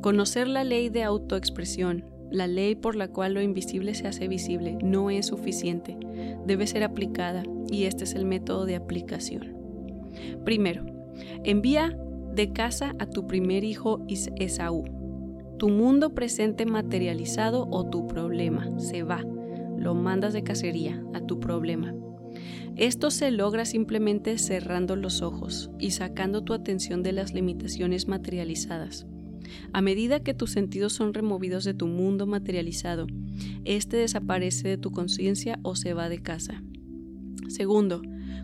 Conocer 0.00 0.48
la 0.48 0.64
ley 0.64 0.88
de 0.88 1.02
autoexpresión, 1.02 2.04
la 2.30 2.46
ley 2.46 2.76
por 2.76 2.94
la 2.94 3.08
cual 3.08 3.34
lo 3.34 3.42
invisible 3.42 3.94
se 3.94 4.06
hace 4.06 4.28
visible, 4.28 4.78
no 4.82 5.10
es 5.10 5.26
suficiente, 5.26 5.96
debe 6.46 6.66
ser 6.66 6.84
aplicada 6.84 7.42
y 7.68 7.84
este 7.84 8.04
es 8.04 8.14
el 8.14 8.24
método 8.24 8.64
de 8.64 8.76
aplicación. 8.76 9.56
Primero, 10.44 10.86
envía 11.44 11.96
de 12.40 12.54
casa 12.54 12.96
a 12.98 13.04
tu 13.04 13.26
primer 13.26 13.64
hijo 13.64 14.02
Esaú. 14.08 14.84
Tu 15.58 15.68
mundo 15.68 16.14
presente 16.14 16.64
materializado 16.64 17.68
o 17.70 17.90
tu 17.90 18.06
problema 18.06 18.80
se 18.80 19.02
va 19.02 19.22
lo 19.76 19.94
mandas 19.94 20.32
de 20.32 20.42
cacería 20.42 21.04
a 21.12 21.20
tu 21.20 21.38
problema. 21.38 21.94
Esto 22.76 23.10
se 23.10 23.30
logra 23.30 23.66
simplemente 23.66 24.38
cerrando 24.38 24.96
los 24.96 25.20
ojos 25.20 25.70
y 25.78 25.90
sacando 25.90 26.42
tu 26.42 26.54
atención 26.54 27.02
de 27.02 27.12
las 27.12 27.34
limitaciones 27.34 28.08
materializadas. 28.08 29.06
A 29.74 29.82
medida 29.82 30.20
que 30.20 30.32
tus 30.32 30.50
sentidos 30.50 30.94
son 30.94 31.12
removidos 31.12 31.64
de 31.64 31.74
tu 31.74 31.88
mundo 31.88 32.26
materializado, 32.26 33.06
este 33.66 33.98
desaparece 33.98 34.66
de 34.66 34.78
tu 34.78 34.92
conciencia 34.92 35.58
o 35.62 35.76
se 35.76 35.92
va 35.92 36.08
de 36.08 36.22
casa. 36.22 36.62
Segundo, 37.48 38.00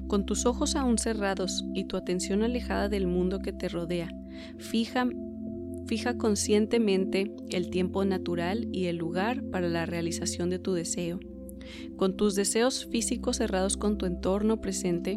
con 0.07 0.27
tus 0.27 0.47
ojos 0.47 0.77
aún 0.77 0.99
cerrados 0.99 1.65
y 1.75 1.85
tu 1.85 1.97
atención 1.97 2.43
alejada 2.43 2.89
del 2.89 3.07
mundo 3.07 3.41
que 3.41 3.53
te 3.53 3.69
rodea, 3.69 4.09
fija, 4.59 5.09
conscientemente 6.19 7.35
el 7.51 7.71
tiempo 7.71 8.05
natural 8.05 8.69
y 8.73 8.87
el 8.87 8.97
lugar 8.97 9.43
para 9.45 9.69
la 9.69 9.87
realización 9.87 10.51
de 10.51 10.59
tu 10.59 10.73
deseo. 10.73 11.21
Con 11.97 12.17
tus 12.17 12.35
deseos 12.35 12.87
físicos 12.87 13.39
cerrados 13.39 13.77
con 13.77 13.99
tu 13.99 14.07
entorno 14.07 14.61
presente, 14.61 15.17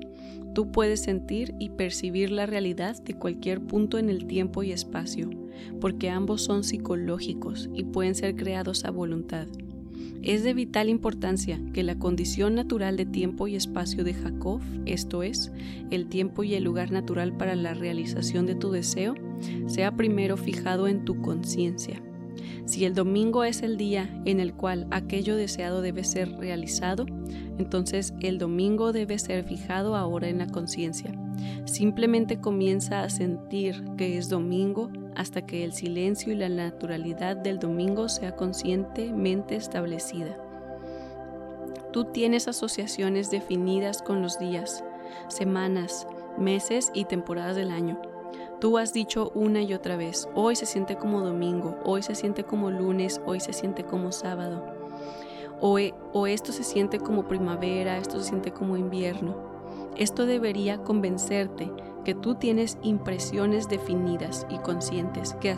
tú 0.55 0.71
puedes 0.71 1.01
sentir 1.01 1.53
y 1.59 1.69
percibir 1.69 2.31
la 2.31 2.45
realidad 2.45 3.01
de 3.03 3.13
cualquier 3.13 3.61
punto 3.61 3.97
en 3.97 4.09
el 4.09 4.25
tiempo 4.25 4.63
y 4.63 4.71
espacio, 4.71 5.29
porque 5.79 6.09
ambos 6.09 6.41
son 6.41 6.63
psicológicos 6.63 7.69
y 7.73 7.83
pueden 7.83 8.15
ser 8.15 8.35
creados 8.35 8.85
a 8.85 8.91
voluntad. 8.91 9.47
Es 10.21 10.43
de 10.43 10.53
vital 10.53 10.89
importancia 10.89 11.59
que 11.73 11.83
la 11.83 11.97
condición 11.97 12.55
natural 12.55 12.97
de 12.97 13.05
tiempo 13.05 13.47
y 13.47 13.55
espacio 13.55 14.03
de 14.03 14.13
Jacob, 14.13 14.61
esto 14.85 15.23
es, 15.23 15.51
el 15.91 16.07
tiempo 16.07 16.43
y 16.43 16.55
el 16.55 16.63
lugar 16.63 16.91
natural 16.91 17.35
para 17.35 17.55
la 17.55 17.73
realización 17.73 18.45
de 18.45 18.55
tu 18.55 18.71
deseo, 18.71 19.15
sea 19.67 19.95
primero 19.95 20.35
fijado 20.35 20.87
en 20.87 21.05
tu 21.05 21.21
conciencia. 21.21 22.01
Si 22.65 22.85
el 22.85 22.93
domingo 22.93 23.43
es 23.43 23.63
el 23.63 23.77
día 23.77 24.09
en 24.25 24.39
el 24.39 24.53
cual 24.53 24.87
aquello 24.91 25.35
deseado 25.35 25.81
debe 25.81 26.03
ser 26.03 26.31
realizado, 26.37 27.05
entonces 27.57 28.13
el 28.21 28.37
domingo 28.37 28.93
debe 28.93 29.19
ser 29.19 29.43
fijado 29.43 29.95
ahora 29.95 30.29
en 30.29 30.37
la 30.37 30.47
conciencia. 30.47 31.11
Simplemente 31.65 32.39
comienza 32.39 33.01
a 33.01 33.09
sentir 33.09 33.83
que 33.97 34.17
es 34.17 34.29
domingo 34.29 34.89
hasta 35.15 35.45
que 35.45 35.63
el 35.63 35.73
silencio 35.73 36.31
y 36.31 36.35
la 36.35 36.49
naturalidad 36.49 37.35
del 37.37 37.59
domingo 37.59 38.09
sea 38.09 38.35
conscientemente 38.35 39.55
establecida. 39.55 40.37
Tú 41.91 42.05
tienes 42.05 42.47
asociaciones 42.47 43.31
definidas 43.31 44.01
con 44.01 44.21
los 44.21 44.39
días, 44.39 44.83
semanas, 45.27 46.07
meses 46.37 46.91
y 46.93 47.05
temporadas 47.05 47.55
del 47.55 47.71
año. 47.71 47.99
Tú 48.59 48.77
has 48.77 48.91
dicho 48.91 49.31
una 49.35 49.61
y 49.61 49.73
otra 49.73 49.95
vez, 49.95 50.27
hoy 50.35 50.57
se 50.57 50.65
siente 50.65 50.97
como 50.97 51.21
domingo, 51.21 51.77
hoy 51.85 52.03
se 52.03 52.13
siente 52.13 52.43
como 52.43 52.69
lunes, 52.69 53.21
hoy 53.25 53.39
se 53.39 53.53
siente 53.53 53.85
como 53.85 54.11
sábado. 54.11 54.61
O, 55.61 56.27
esto 56.27 56.51
se 56.51 56.65
siente 56.65 56.99
como 56.99 57.25
primavera, 57.25 57.97
esto 57.97 58.19
se 58.19 58.29
siente 58.29 58.51
como 58.51 58.75
invierno. 58.75 59.37
Esto 59.95 60.25
debería 60.25 60.83
convencerte 60.83 61.71
que 62.09 62.15
tú 62.15 62.33
tienes 62.33 62.79
impresiones 62.81 63.69
definidas 63.69 64.47
y 64.49 64.57
conscientes 64.57 65.35
que, 65.35 65.55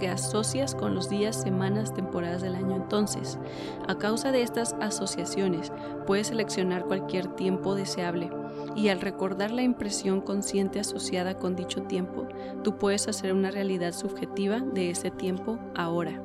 que, 0.00 0.08
asocias 0.08 0.74
con 0.74 0.96
los 0.96 1.08
días, 1.08 1.40
semanas, 1.40 1.94
temporadas 1.94 2.42
del 2.42 2.56
año. 2.56 2.74
Entonces, 2.74 3.38
a 3.86 3.96
causa 3.96 4.32
de 4.32 4.42
estas 4.42 4.74
asociaciones, 4.80 5.72
puedes 6.04 6.26
seleccionar 6.26 6.86
cualquier 6.86 7.28
tiempo 7.36 7.76
deseable 7.76 8.32
y 8.74 8.88
al 8.88 9.00
recordar 9.00 9.52
la 9.52 9.62
impresión 9.62 10.22
consciente 10.22 10.80
asociada 10.80 11.38
con 11.38 11.54
dicho 11.54 11.82
tiempo, 11.82 12.26
tú 12.64 12.78
puedes 12.78 13.06
hacer 13.06 13.32
una 13.32 13.52
realidad 13.52 13.92
subjetiva 13.92 14.58
de 14.58 14.90
ese 14.90 15.12
tiempo 15.12 15.60
ahora. 15.76 16.20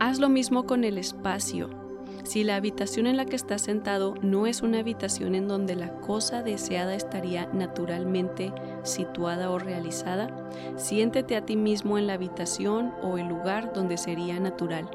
Haz 0.00 0.18
lo 0.18 0.28
mismo 0.28 0.66
con 0.66 0.84
el 0.84 0.98
espacio. 0.98 1.79
Si 2.24 2.44
la 2.44 2.56
habitación 2.56 3.06
en 3.06 3.16
la 3.16 3.24
que 3.24 3.36
estás 3.36 3.62
sentado 3.62 4.14
no 4.20 4.46
es 4.46 4.62
una 4.62 4.80
habitación 4.80 5.34
en 5.34 5.48
donde 5.48 5.74
la 5.74 5.92
cosa 6.00 6.42
deseada 6.42 6.94
estaría 6.94 7.46
naturalmente 7.52 8.52
situada 8.82 9.50
o 9.50 9.58
realizada, 9.58 10.28
siéntete 10.76 11.36
a 11.36 11.44
ti 11.44 11.56
mismo 11.56 11.98
en 11.98 12.06
la 12.06 12.14
habitación 12.14 12.92
o 13.02 13.18
el 13.18 13.26
lugar 13.26 13.72
donde 13.72 13.96
sería 13.96 14.38
natural. 14.38 14.90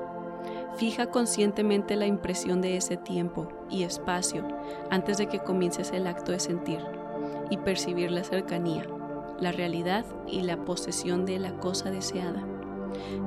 Fija 0.77 1.07
conscientemente 1.07 1.95
la 1.95 2.05
impresión 2.05 2.61
de 2.61 2.77
ese 2.77 2.97
tiempo 2.97 3.47
y 3.69 3.83
espacio 3.83 4.45
antes 4.89 5.17
de 5.17 5.27
que 5.27 5.39
comiences 5.39 5.91
el 5.91 6.05
acto 6.05 6.31
de 6.31 6.39
sentir 6.39 6.79
y 7.49 7.57
percibir 7.57 8.11
la 8.11 8.23
cercanía, 8.23 8.85
la 9.39 9.51
realidad 9.51 10.05
y 10.27 10.41
la 10.41 10.57
posesión 10.57 11.25
de 11.25 11.39
la 11.39 11.53
cosa 11.53 11.91
deseada. 11.91 12.54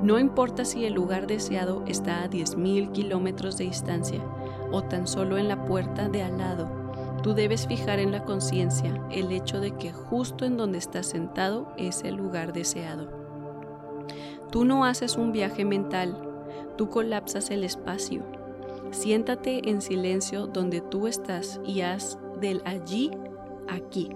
No 0.01 0.19
importa 0.19 0.65
si 0.65 0.85
el 0.85 0.93
lugar 0.93 1.27
deseado 1.27 1.83
está 1.87 2.23
a 2.23 2.29
10.000 2.29 2.91
kilómetros 2.91 3.57
de 3.57 3.65
distancia 3.65 4.21
o 4.71 4.83
tan 4.83 5.07
solo 5.07 5.37
en 5.37 5.47
la 5.47 5.65
puerta 5.65 6.09
de 6.09 6.23
al 6.23 6.37
lado, 6.37 6.69
tú 7.23 7.33
debes 7.33 7.67
fijar 7.67 7.99
en 7.99 8.11
la 8.11 8.23
conciencia 8.23 9.01
el 9.11 9.31
hecho 9.31 9.59
de 9.59 9.75
que 9.75 9.91
justo 9.91 10.45
en 10.45 10.57
donde 10.57 10.77
estás 10.77 11.07
sentado 11.07 11.71
es 11.77 12.03
el 12.03 12.15
lugar 12.15 12.53
deseado. 12.53 13.09
Tú 14.51 14.65
no 14.65 14.85
haces 14.85 15.15
un 15.15 15.31
viaje 15.31 15.65
mental 15.65 16.29
tú 16.79 16.89
colapsas 16.89 17.51
el 17.51 17.65
espacio. 17.65 18.23
Siéntate 18.91 19.69
en 19.69 19.81
silencio 19.81 20.47
donde 20.47 20.79
tú 20.79 21.07
estás 21.07 21.59
y 21.65 21.81
haz 21.81 22.17
del 22.39 22.61
allí 22.63 23.11
aquí. 23.67 24.15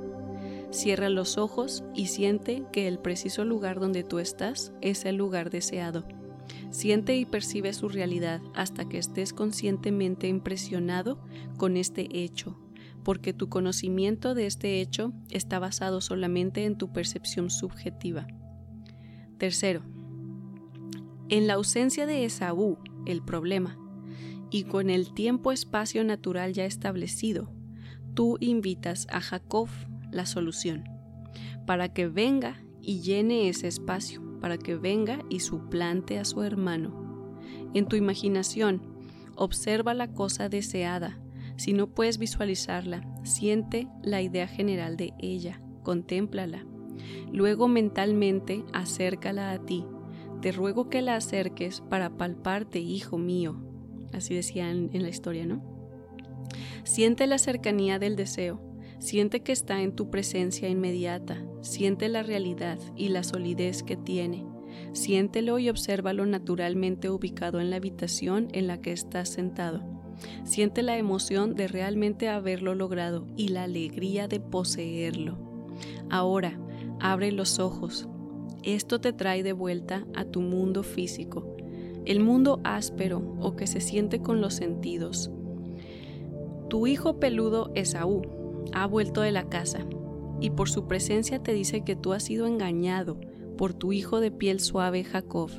Cierra 0.73 1.09
los 1.09 1.37
ojos 1.37 1.83
y 1.93 2.07
siente 2.07 2.63
que 2.73 2.87
el 2.87 2.97
preciso 2.97 3.45
lugar 3.45 3.79
donde 3.79 4.03
tú 4.03 4.17
estás 4.17 4.73
es 4.81 5.05
el 5.05 5.17
lugar 5.17 5.51
deseado. 5.51 6.03
Siente 6.71 7.15
y 7.15 7.25
percibe 7.25 7.73
su 7.73 7.89
realidad 7.89 8.41
hasta 8.55 8.89
que 8.89 8.97
estés 8.97 9.33
conscientemente 9.33 10.27
impresionado 10.27 11.23
con 11.57 11.77
este 11.77 12.23
hecho, 12.23 12.59
porque 13.03 13.33
tu 13.33 13.49
conocimiento 13.49 14.33
de 14.33 14.47
este 14.47 14.81
hecho 14.81 15.13
está 15.29 15.59
basado 15.59 16.01
solamente 16.01 16.65
en 16.65 16.75
tu 16.75 16.91
percepción 16.91 17.51
subjetiva. 17.51 18.25
Tercero, 19.37 19.83
en 21.29 21.45
la 21.45 21.53
ausencia 21.53 22.07
de 22.07 22.25
Esaú, 22.25 22.79
el 23.05 23.21
problema, 23.21 23.77
y 24.49 24.63
con 24.63 24.89
el 24.89 25.13
tiempo-espacio 25.13 26.03
natural 26.03 26.53
ya 26.53 26.65
establecido, 26.65 27.51
tú 28.15 28.37
invitas 28.39 29.05
a 29.11 29.21
Jacob 29.21 29.69
la 30.13 30.25
solución, 30.25 30.83
para 31.65 31.93
que 31.93 32.07
venga 32.07 32.61
y 32.81 33.01
llene 33.01 33.49
ese 33.49 33.67
espacio, 33.67 34.21
para 34.39 34.57
que 34.57 34.75
venga 34.75 35.19
y 35.29 35.39
suplante 35.39 36.19
a 36.19 36.25
su 36.25 36.43
hermano. 36.43 37.37
En 37.73 37.87
tu 37.87 37.95
imaginación, 37.95 38.81
observa 39.35 39.93
la 39.93 40.11
cosa 40.11 40.49
deseada. 40.49 41.19
Si 41.55 41.73
no 41.73 41.87
puedes 41.87 42.17
visualizarla, 42.17 43.05
siente 43.23 43.87
la 44.01 44.21
idea 44.21 44.47
general 44.47 44.97
de 44.97 45.13
ella, 45.19 45.61
contémplala. 45.83 46.65
Luego 47.31 47.67
mentalmente 47.67 48.63
acércala 48.73 49.51
a 49.51 49.59
ti 49.59 49.85
te 50.43 50.51
ruego 50.51 50.89
que 50.89 51.01
la 51.01 51.15
acerques 51.15 51.79
para 51.79 52.17
palparte, 52.17 52.79
hijo 52.79 53.17
mío. 53.17 53.63
Así 54.11 54.35
decían 54.35 54.89
en 54.91 55.01
la 55.01 55.07
historia, 55.07 55.45
¿no? 55.45 55.63
Siente 56.83 57.27
la 57.27 57.37
cercanía 57.37 57.97
del 57.97 58.17
deseo, 58.17 58.61
siente 59.03 59.41
que 59.41 59.51
está 59.51 59.81
en 59.81 59.91
tu 59.91 60.09
presencia 60.09 60.69
inmediata, 60.69 61.43
siente 61.61 62.07
la 62.07 62.23
realidad 62.23 62.79
y 62.95 63.09
la 63.09 63.23
solidez 63.23 63.83
que 63.83 63.97
tiene. 63.97 64.45
Siéntelo 64.93 65.59
y 65.59 65.67
obsérvalo 65.67 66.25
naturalmente 66.25 67.09
ubicado 67.09 67.59
en 67.59 67.69
la 67.69 67.75
habitación 67.75 68.47
en 68.53 68.67
la 68.67 68.79
que 68.79 68.93
estás 68.93 69.27
sentado. 69.27 69.83
Siente 70.45 70.83
la 70.83 70.97
emoción 70.97 71.53
de 71.53 71.67
realmente 71.67 72.29
haberlo 72.29 72.75
logrado 72.75 73.27
y 73.35 73.49
la 73.49 73.63
alegría 73.63 74.29
de 74.29 74.39
poseerlo. 74.39 75.37
Ahora, 76.09 76.57
abre 77.01 77.33
los 77.33 77.59
ojos. 77.59 78.07
Esto 78.63 79.01
te 79.01 79.11
trae 79.11 79.43
de 79.43 79.51
vuelta 79.51 80.07
a 80.15 80.23
tu 80.23 80.39
mundo 80.39 80.81
físico, 80.81 81.57
el 82.05 82.21
mundo 82.21 82.61
áspero 82.63 83.35
o 83.41 83.57
que 83.57 83.67
se 83.67 83.81
siente 83.81 84.21
con 84.21 84.39
los 84.39 84.53
sentidos. 84.53 85.29
Tu 86.69 86.87
hijo 86.87 87.19
peludo 87.19 87.69
Esaú 87.75 88.42
ha 88.71 88.85
vuelto 88.87 89.21
de 89.21 89.31
la 89.31 89.49
casa 89.49 89.85
y 90.39 90.49
por 90.49 90.69
su 90.69 90.87
presencia 90.87 91.39
te 91.39 91.53
dice 91.53 91.83
que 91.83 91.95
tú 91.95 92.13
has 92.13 92.23
sido 92.23 92.47
engañado 92.47 93.19
por 93.57 93.73
tu 93.73 93.93
hijo 93.93 94.19
de 94.19 94.31
piel 94.31 94.59
suave 94.59 95.03
Jacob, 95.03 95.49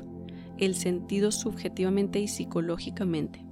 el 0.57 0.75
sentido 0.75 1.31
subjetivamente 1.31 2.19
y 2.19 2.27
psicológicamente. 2.27 3.45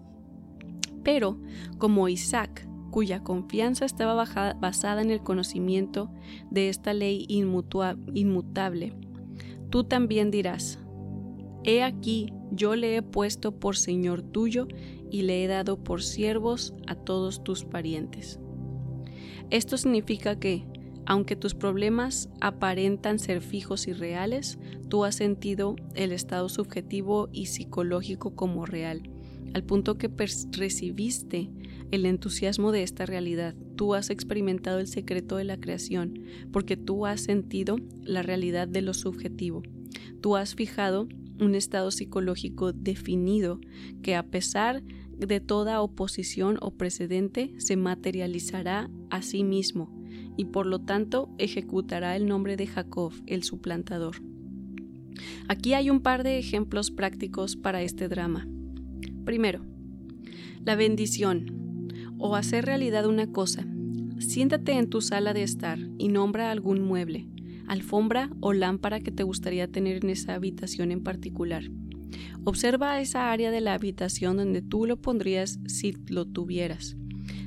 Pero 1.03 1.39
como 1.77 2.07
Isaac, 2.07 2.67
cuya 2.91 3.23
confianza 3.23 3.85
estaba 3.85 4.13
basada 4.59 5.01
en 5.01 5.09
el 5.09 5.21
conocimiento 5.21 6.11
de 6.51 6.69
esta 6.69 6.93
ley 6.93 7.25
inmutable, 7.27 8.93
tú 9.69 9.83
también 9.83 10.29
dirás, 10.29 10.79
He 11.63 11.81
aquí, 11.81 12.33
yo 12.51 12.75
le 12.75 12.97
he 12.97 13.01
puesto 13.01 13.57
por 13.57 13.77
Señor 13.77 14.21
tuyo 14.21 14.67
y 15.09 15.21
le 15.23 15.43
he 15.43 15.47
dado 15.47 15.83
por 15.83 16.03
siervos 16.03 16.73
a 16.87 16.95
todos 16.95 17.43
tus 17.43 17.63
parientes. 17.63 18.39
Esto 19.49 19.77
significa 19.77 20.39
que, 20.39 20.65
aunque 21.05 21.35
tus 21.35 21.53
problemas 21.53 22.29
aparentan 22.41 23.19
ser 23.19 23.41
fijos 23.41 23.87
y 23.87 23.93
reales, 23.93 24.57
tú 24.89 25.03
has 25.03 25.15
sentido 25.15 25.75
el 25.95 26.11
estado 26.11 26.49
subjetivo 26.49 27.29
y 27.31 27.47
psicológico 27.47 28.35
como 28.35 28.65
real, 28.65 29.03
al 29.53 29.63
punto 29.63 29.97
que 29.97 30.09
recibiste 30.51 31.49
el 31.91 32.05
entusiasmo 32.05 32.71
de 32.71 32.83
esta 32.83 33.05
realidad. 33.05 33.55
Tú 33.75 33.93
has 33.93 34.09
experimentado 34.09 34.79
el 34.79 34.87
secreto 34.87 35.37
de 35.37 35.43
la 35.43 35.57
creación, 35.57 36.23
porque 36.51 36.77
tú 36.77 37.05
has 37.05 37.21
sentido 37.21 37.77
la 38.01 38.23
realidad 38.23 38.67
de 38.67 38.81
lo 38.81 38.93
subjetivo. 38.93 39.61
Tú 40.21 40.35
has 40.35 40.55
fijado 40.55 41.07
un 41.39 41.55
estado 41.55 41.91
psicológico 41.91 42.73
definido 42.73 43.59
que 44.01 44.15
a 44.15 44.23
pesar 44.23 44.81
de 44.83 45.02
toda 45.45 45.81
oposición 45.81 46.57
o 46.61 46.71
precedente 46.71 47.53
se 47.57 47.75
materializará 47.75 48.89
a 49.09 49.21
sí 49.21 49.43
mismo 49.43 49.91
y 50.37 50.45
por 50.45 50.65
lo 50.65 50.79
tanto 50.79 51.29
ejecutará 51.37 52.15
el 52.15 52.25
nombre 52.25 52.57
de 52.57 52.67
Jacob, 52.67 53.13
el 53.27 53.43
suplantador. 53.43 54.17
Aquí 55.47 55.73
hay 55.73 55.89
un 55.89 56.01
par 56.01 56.23
de 56.23 56.39
ejemplos 56.39 56.91
prácticos 56.91 57.55
para 57.55 57.81
este 57.81 58.07
drama. 58.07 58.47
Primero, 59.25 59.65
la 60.65 60.75
bendición 60.75 61.89
o 62.17 62.35
hacer 62.35 62.65
realidad 62.65 63.05
una 63.05 63.31
cosa. 63.31 63.65
Siéntate 64.19 64.73
en 64.73 64.89
tu 64.89 65.01
sala 65.01 65.33
de 65.33 65.43
estar 65.43 65.79
y 65.97 66.07
nombra 66.07 66.51
algún 66.51 66.81
mueble, 66.81 67.27
alfombra 67.67 68.29
o 68.39 68.53
lámpara 68.53 69.01
que 69.01 69.11
te 69.11 69.23
gustaría 69.23 69.67
tener 69.67 70.03
en 70.03 70.09
esa 70.09 70.33
habitación 70.33 70.91
en 70.91 71.03
particular. 71.03 71.63
Observa 72.43 72.99
esa 72.99 73.31
área 73.31 73.51
de 73.51 73.61
la 73.61 73.73
habitación 73.73 74.37
donde 74.37 74.61
tú 74.61 74.85
lo 74.85 74.97
pondrías 74.97 75.59
si 75.67 75.93
lo 76.07 76.25
tuvieras. 76.25 76.95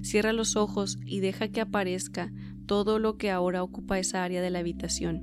Cierra 0.02 0.32
los 0.32 0.56
ojos 0.56 0.98
y 1.04 1.20
deja 1.20 1.48
que 1.48 1.60
aparezca 1.60 2.32
todo 2.66 2.98
lo 2.98 3.16
que 3.16 3.30
ahora 3.30 3.62
ocupa 3.62 3.98
esa 3.98 4.24
área 4.24 4.42
de 4.42 4.50
la 4.50 4.60
habitación. 4.60 5.20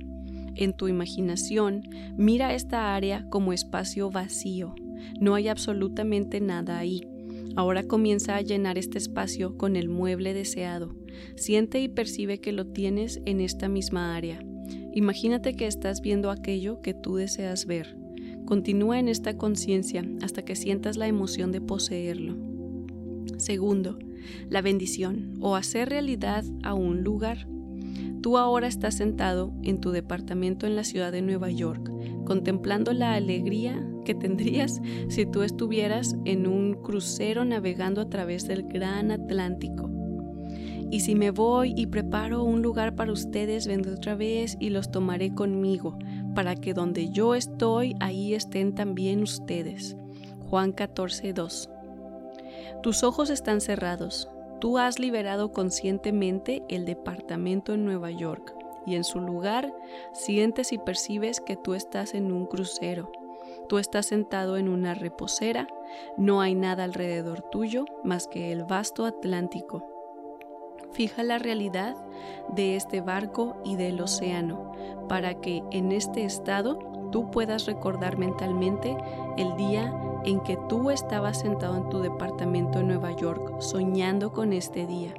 En 0.56 0.76
tu 0.76 0.88
imaginación, 0.88 1.82
mira 2.16 2.54
esta 2.54 2.94
área 2.94 3.28
como 3.28 3.52
espacio 3.52 4.10
vacío. 4.10 4.74
No 5.20 5.34
hay 5.34 5.48
absolutamente 5.48 6.40
nada 6.40 6.78
ahí. 6.78 7.02
Ahora 7.56 7.84
comienza 7.84 8.36
a 8.36 8.40
llenar 8.40 8.78
este 8.78 8.98
espacio 8.98 9.56
con 9.56 9.76
el 9.76 9.88
mueble 9.88 10.34
deseado. 10.34 10.94
Siente 11.36 11.80
y 11.80 11.88
percibe 11.88 12.40
que 12.40 12.52
lo 12.52 12.66
tienes 12.66 13.20
en 13.26 13.40
esta 13.40 13.68
misma 13.68 14.16
área. 14.16 14.40
Imagínate 14.92 15.54
que 15.54 15.66
estás 15.66 16.00
viendo 16.00 16.30
aquello 16.30 16.80
que 16.80 16.94
tú 16.94 17.16
deseas 17.16 17.66
ver. 17.66 18.03
Continúa 18.44 18.98
en 18.98 19.08
esta 19.08 19.36
conciencia 19.36 20.04
hasta 20.22 20.44
que 20.44 20.56
sientas 20.56 20.96
la 20.96 21.06
emoción 21.06 21.52
de 21.52 21.60
poseerlo. 21.60 22.36
Segundo, 23.38 23.98
la 24.48 24.62
bendición 24.62 25.34
o 25.40 25.56
hacer 25.56 25.88
realidad 25.88 26.44
a 26.62 26.74
un 26.74 27.02
lugar. 27.02 27.46
Tú 28.22 28.38
ahora 28.38 28.66
estás 28.66 28.94
sentado 28.94 29.52
en 29.62 29.80
tu 29.80 29.90
departamento 29.90 30.66
en 30.66 30.76
la 30.76 30.84
ciudad 30.84 31.12
de 31.12 31.22
Nueva 31.22 31.50
York, 31.50 31.90
contemplando 32.24 32.92
la 32.92 33.14
alegría 33.14 33.86
que 34.04 34.14
tendrías 34.14 34.80
si 35.08 35.26
tú 35.26 35.42
estuvieras 35.42 36.16
en 36.24 36.46
un 36.46 36.74
crucero 36.74 37.44
navegando 37.44 38.00
a 38.00 38.08
través 38.08 38.46
del 38.46 38.64
gran 38.64 39.10
Atlántico. 39.10 39.93
Y 40.94 41.00
si 41.00 41.16
me 41.16 41.32
voy 41.32 41.74
y 41.76 41.86
preparo 41.86 42.44
un 42.44 42.62
lugar 42.62 42.94
para 42.94 43.10
ustedes, 43.10 43.66
vendré 43.66 43.94
otra 43.94 44.14
vez 44.14 44.56
y 44.60 44.70
los 44.70 44.92
tomaré 44.92 45.34
conmigo, 45.34 45.98
para 46.36 46.54
que 46.54 46.72
donde 46.72 47.10
yo 47.10 47.34
estoy, 47.34 47.96
ahí 47.98 48.32
estén 48.32 48.76
también 48.76 49.20
ustedes. 49.20 49.96
Juan 50.48 50.70
14, 50.70 51.32
2. 51.32 51.70
Tus 52.84 53.02
ojos 53.02 53.30
están 53.30 53.60
cerrados. 53.60 54.28
Tú 54.60 54.78
has 54.78 55.00
liberado 55.00 55.50
conscientemente 55.50 56.62
el 56.68 56.84
departamento 56.84 57.74
en 57.74 57.84
Nueva 57.84 58.12
York 58.12 58.54
y 58.86 58.94
en 58.94 59.02
su 59.02 59.18
lugar 59.18 59.74
sientes 60.12 60.72
y 60.72 60.78
percibes 60.78 61.40
que 61.40 61.56
tú 61.56 61.74
estás 61.74 62.14
en 62.14 62.30
un 62.30 62.46
crucero. 62.46 63.10
Tú 63.68 63.78
estás 63.78 64.06
sentado 64.06 64.58
en 64.58 64.68
una 64.68 64.94
reposera, 64.94 65.66
no 66.16 66.40
hay 66.40 66.54
nada 66.54 66.84
alrededor 66.84 67.42
tuyo 67.50 67.84
más 68.04 68.28
que 68.28 68.52
el 68.52 68.62
vasto 68.62 69.06
Atlántico. 69.06 69.93
Fija 70.94 71.24
la 71.24 71.38
realidad 71.38 71.96
de 72.54 72.76
este 72.76 73.00
barco 73.00 73.56
y 73.64 73.74
del 73.74 74.00
océano 74.00 74.72
para 75.08 75.34
que 75.40 75.62
en 75.72 75.90
este 75.90 76.24
estado 76.24 76.78
tú 77.10 77.30
puedas 77.30 77.66
recordar 77.66 78.16
mentalmente 78.16 78.96
el 79.36 79.56
día 79.56 79.92
en 80.24 80.40
que 80.40 80.56
tú 80.68 80.90
estabas 80.90 81.40
sentado 81.40 81.76
en 81.76 81.88
tu 81.90 82.00
departamento 82.00 82.78
en 82.78 82.86
Nueva 82.88 83.10
York 83.10 83.60
soñando 83.60 84.32
con 84.32 84.52
este 84.52 84.86
día. 84.86 85.14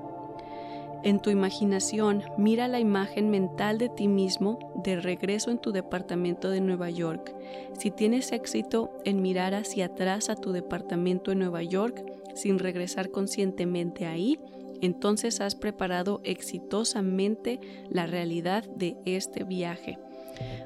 En 1.03 1.19
tu 1.19 1.29
imaginación, 1.29 2.23
mira 2.37 2.67
la 2.67 2.79
imagen 2.79 3.29
mental 3.29 3.77
de 3.77 3.89
ti 3.89 4.07
mismo 4.07 4.73
de 4.83 4.95
regreso 4.95 5.51
en 5.51 5.59
tu 5.59 5.71
departamento 5.71 6.49
de 6.49 6.61
Nueva 6.61 6.89
York. 6.89 7.35
Si 7.77 7.91
tienes 7.91 8.31
éxito 8.31 8.89
en 9.03 9.21
mirar 9.21 9.53
hacia 9.53 9.85
atrás 9.85 10.29
a 10.29 10.35
tu 10.35 10.51
departamento 10.51 11.31
en 11.31 11.39
Nueva 11.39 11.61
York 11.61 12.03
sin 12.33 12.59
regresar 12.59 13.11
conscientemente 13.11 14.07
ahí, 14.07 14.39
entonces 14.81 15.41
has 15.41 15.55
preparado 15.55 16.21
exitosamente 16.23 17.59
la 17.89 18.05
realidad 18.05 18.63
de 18.75 18.97
este 19.05 19.43
viaje. 19.43 19.97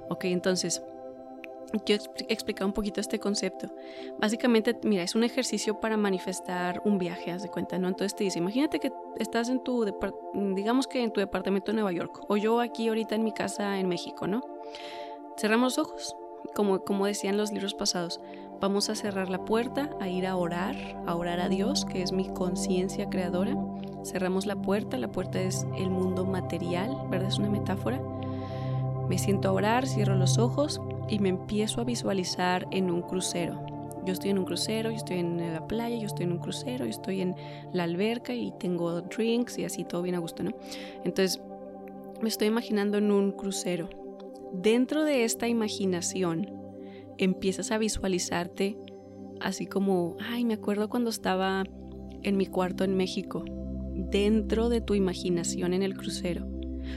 Ok, 0.09 0.25
entonces 0.25 0.81
quiero 1.85 2.03
explicar 2.27 2.65
un 2.65 2.73
poquito 2.73 2.99
este 2.99 3.19
concepto. 3.19 3.67
Básicamente, 4.19 4.77
mira, 4.83 5.03
es 5.03 5.15
un 5.15 5.23
ejercicio 5.23 5.79
para 5.79 5.97
manifestar 5.97 6.81
un 6.85 6.97
viaje, 6.97 7.31
haz 7.31 7.43
de 7.43 7.49
cuenta, 7.49 7.77
¿no? 7.77 7.87
Entonces 7.87 8.15
te 8.15 8.23
dice, 8.23 8.39
imagínate 8.39 8.79
que 8.79 8.91
estás 9.17 9.49
en 9.49 9.63
tu, 9.63 9.85
digamos 10.55 10.87
que 10.87 11.03
en 11.03 11.11
tu 11.11 11.19
departamento 11.19 11.71
de 11.71 11.75
Nueva 11.75 11.91
York, 11.91 12.25
o 12.27 12.37
yo 12.37 12.59
aquí 12.59 12.87
ahorita 12.87 13.15
en 13.15 13.23
mi 13.23 13.31
casa 13.31 13.79
en 13.79 13.87
México, 13.87 14.27
¿no? 14.27 14.41
Cerramos 15.37 15.77
los 15.77 15.87
ojos, 15.87 16.15
como, 16.55 16.83
como 16.83 17.05
decían 17.05 17.37
los 17.37 17.51
libros 17.51 17.73
pasados. 17.73 18.19
Vamos 18.61 18.89
a 18.89 18.95
cerrar 18.95 19.29
la 19.29 19.45
puerta, 19.45 19.89
a 20.01 20.09
ir 20.09 20.27
a 20.27 20.35
orar, 20.35 20.75
a 21.07 21.15
orar 21.15 21.39
a 21.39 21.47
Dios, 21.47 21.85
que 21.85 22.01
es 22.01 22.11
mi 22.11 22.27
conciencia 22.27 23.09
creadora. 23.09 23.55
Cerramos 24.03 24.45
la 24.45 24.57
puerta, 24.57 24.97
la 24.97 25.07
puerta 25.07 25.39
es 25.39 25.65
el 25.77 25.89
mundo 25.89 26.25
material, 26.25 26.93
¿verdad? 27.09 27.29
Es 27.29 27.39
una 27.39 27.49
metáfora. 27.49 28.01
Me 29.07 29.17
siento 29.17 29.47
a 29.47 29.53
orar, 29.53 29.87
cierro 29.87 30.15
los 30.15 30.37
ojos 30.37 30.81
y 31.07 31.19
me 31.19 31.29
empiezo 31.29 31.79
a 31.79 31.85
visualizar 31.85 32.67
en 32.71 32.91
un 32.91 33.01
crucero. 33.01 33.65
Yo 34.05 34.11
estoy 34.11 34.31
en 34.31 34.39
un 34.39 34.45
crucero, 34.45 34.89
yo 34.89 34.97
estoy 34.97 35.19
en 35.19 35.53
la 35.53 35.65
playa, 35.65 35.95
yo 35.95 36.07
estoy 36.07 36.25
en 36.25 36.33
un 36.33 36.39
crucero, 36.39 36.83
yo 36.83 36.91
estoy 36.91 37.21
en 37.21 37.35
la 37.71 37.83
alberca 37.83 38.33
y 38.33 38.51
tengo 38.59 39.01
drinks 39.01 39.57
y 39.57 39.63
así 39.63 39.85
todo 39.85 40.01
bien 40.01 40.15
a 40.15 40.19
gusto, 40.19 40.43
¿no? 40.43 40.51
Entonces, 41.05 41.41
me 42.21 42.27
estoy 42.27 42.47
imaginando 42.49 42.97
en 42.97 43.09
un 43.09 43.31
crucero. 43.31 43.89
Dentro 44.51 45.05
de 45.05 45.23
esta 45.23 45.47
imaginación, 45.47 46.59
empiezas 47.19 47.71
a 47.71 47.77
visualizarte 47.77 48.77
así 49.41 49.67
como, 49.67 50.17
ay, 50.19 50.45
me 50.45 50.55
acuerdo 50.55 50.89
cuando 50.89 51.09
estaba 51.09 51.63
en 52.23 52.37
mi 52.37 52.45
cuarto 52.45 52.83
en 52.83 52.95
México, 52.95 53.45
dentro 53.93 54.69
de 54.69 54.81
tu 54.81 54.95
imaginación 54.95 55.73
en 55.73 55.83
el 55.83 55.95
crucero. 55.95 56.47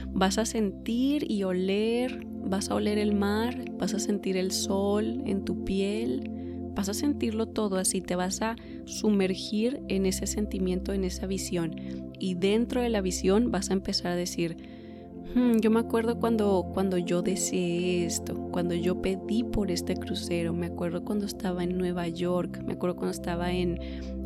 Vas 0.07 0.37
a 0.37 0.45
sentir 0.45 1.29
y 1.29 1.43
oler, 1.43 2.25
vas 2.25 2.69
a 2.69 2.75
oler 2.75 2.97
el 2.97 3.15
mar, 3.15 3.63
vas 3.77 3.93
a 3.93 3.99
sentir 3.99 4.37
el 4.37 4.51
sol 4.51 5.21
en 5.25 5.45
tu 5.45 5.63
piel, 5.63 6.29
vas 6.75 6.89
a 6.89 6.93
sentirlo 6.93 7.47
todo 7.47 7.77
así, 7.77 8.01
te 8.01 8.15
vas 8.15 8.41
a 8.41 8.55
sumergir 8.85 9.81
en 9.87 10.05
ese 10.05 10.25
sentimiento, 10.25 10.93
en 10.93 11.03
esa 11.03 11.27
visión. 11.27 11.75
Y 12.19 12.35
dentro 12.35 12.81
de 12.81 12.89
la 12.89 13.01
visión 13.01 13.51
vas 13.51 13.69
a 13.69 13.73
empezar 13.73 14.13
a 14.13 14.15
decir, 14.15 14.57
yo 15.61 15.71
me 15.71 15.79
acuerdo 15.79 16.19
cuando, 16.19 16.69
cuando 16.73 16.97
yo 16.97 17.21
deseé 17.21 18.05
esto, 18.05 18.35
cuando 18.51 18.75
yo 18.75 19.01
pedí 19.01 19.43
por 19.43 19.71
este 19.71 19.95
crucero, 19.95 20.53
me 20.53 20.67
acuerdo 20.67 21.03
cuando 21.03 21.25
estaba 21.25 21.63
en 21.63 21.77
Nueva 21.77 22.07
York, 22.07 22.61
me 22.65 22.73
acuerdo 22.73 22.97
cuando 22.97 23.13
estaba 23.13 23.51
en, 23.51 23.79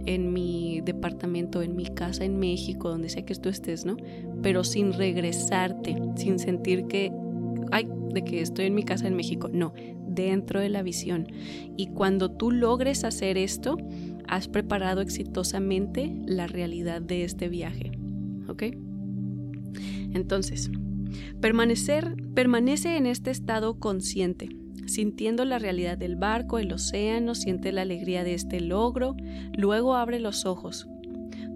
en 0.06 0.34
mi 0.34 0.82
departamento, 0.82 1.62
en 1.62 1.76
mi 1.76 1.86
casa 1.86 2.26
en 2.26 2.38
México, 2.38 2.90
donde 2.90 3.10
sea 3.10 3.26
que 3.26 3.36
tú 3.36 3.50
estés, 3.50 3.86
¿no? 3.86 3.96
Pero 4.42 4.64
sin 4.64 4.94
regresarte, 4.94 5.96
sin 6.16 6.40
sentir 6.40 6.88
que 6.88 7.12
ay, 7.72 7.88
de 8.14 8.24
que 8.24 8.42
estoy 8.42 8.66
en 8.66 8.76
mi 8.76 8.84
casa 8.84 9.08
en 9.08 9.16
México. 9.16 9.50
No, 9.52 9.74
dentro 10.08 10.60
de 10.60 10.70
la 10.70 10.84
visión. 10.84 11.28
Y 11.76 11.88
cuando 11.88 12.32
tú 12.32 12.52
logres 12.52 13.04
hacer 13.04 13.38
esto, 13.38 13.78
has 14.28 14.48
preparado 14.48 15.02
exitosamente 15.02 16.14
la 16.26 16.48
realidad 16.48 17.02
de 17.02 17.24
este 17.24 17.50
viaje. 17.50 17.92
¿Ok? 18.48 18.64
Entonces, 20.14 20.72
permanecer, 21.42 22.16
permanece 22.34 22.98
en 22.98 23.06
este 23.06 23.32
estado 23.32 23.80
consciente, 23.80 24.50
sintiendo 24.86 25.46
la 25.46 25.60
realidad 25.60 25.98
del 25.98 26.16
barco, 26.16 26.60
el 26.60 26.72
océano, 26.72 27.36
siente 27.36 27.72
la 27.72 27.82
alegría 27.82 28.24
de 28.24 28.34
este 28.34 28.60
logro, 28.62 29.16
luego 29.56 29.96
abre 29.96 30.20
los 30.20 30.46
ojos. 30.46 30.88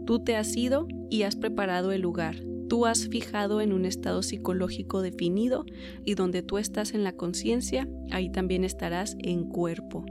Tú 0.06 0.20
te 0.20 0.36
has 0.36 0.56
ido 0.56 0.88
y 1.10 1.24
has 1.24 1.36
preparado 1.36 1.92
el 1.92 2.02
lugar. 2.02 2.36
Tú 2.68 2.86
has 2.86 3.08
fijado 3.08 3.60
en 3.62 3.74
un 3.74 3.86
estado 3.86 4.24
psicológico 4.24 5.02
definido 5.02 5.66
y 6.06 6.16
donde 6.16 6.42
tú 6.42 6.58
estás 6.58 6.94
en 6.94 7.04
la 7.04 7.12
conciencia, 7.12 7.88
ahí 8.12 8.30
también 8.30 8.64
estarás 8.64 9.18
en 9.20 9.44
cuerpo. 9.44 10.06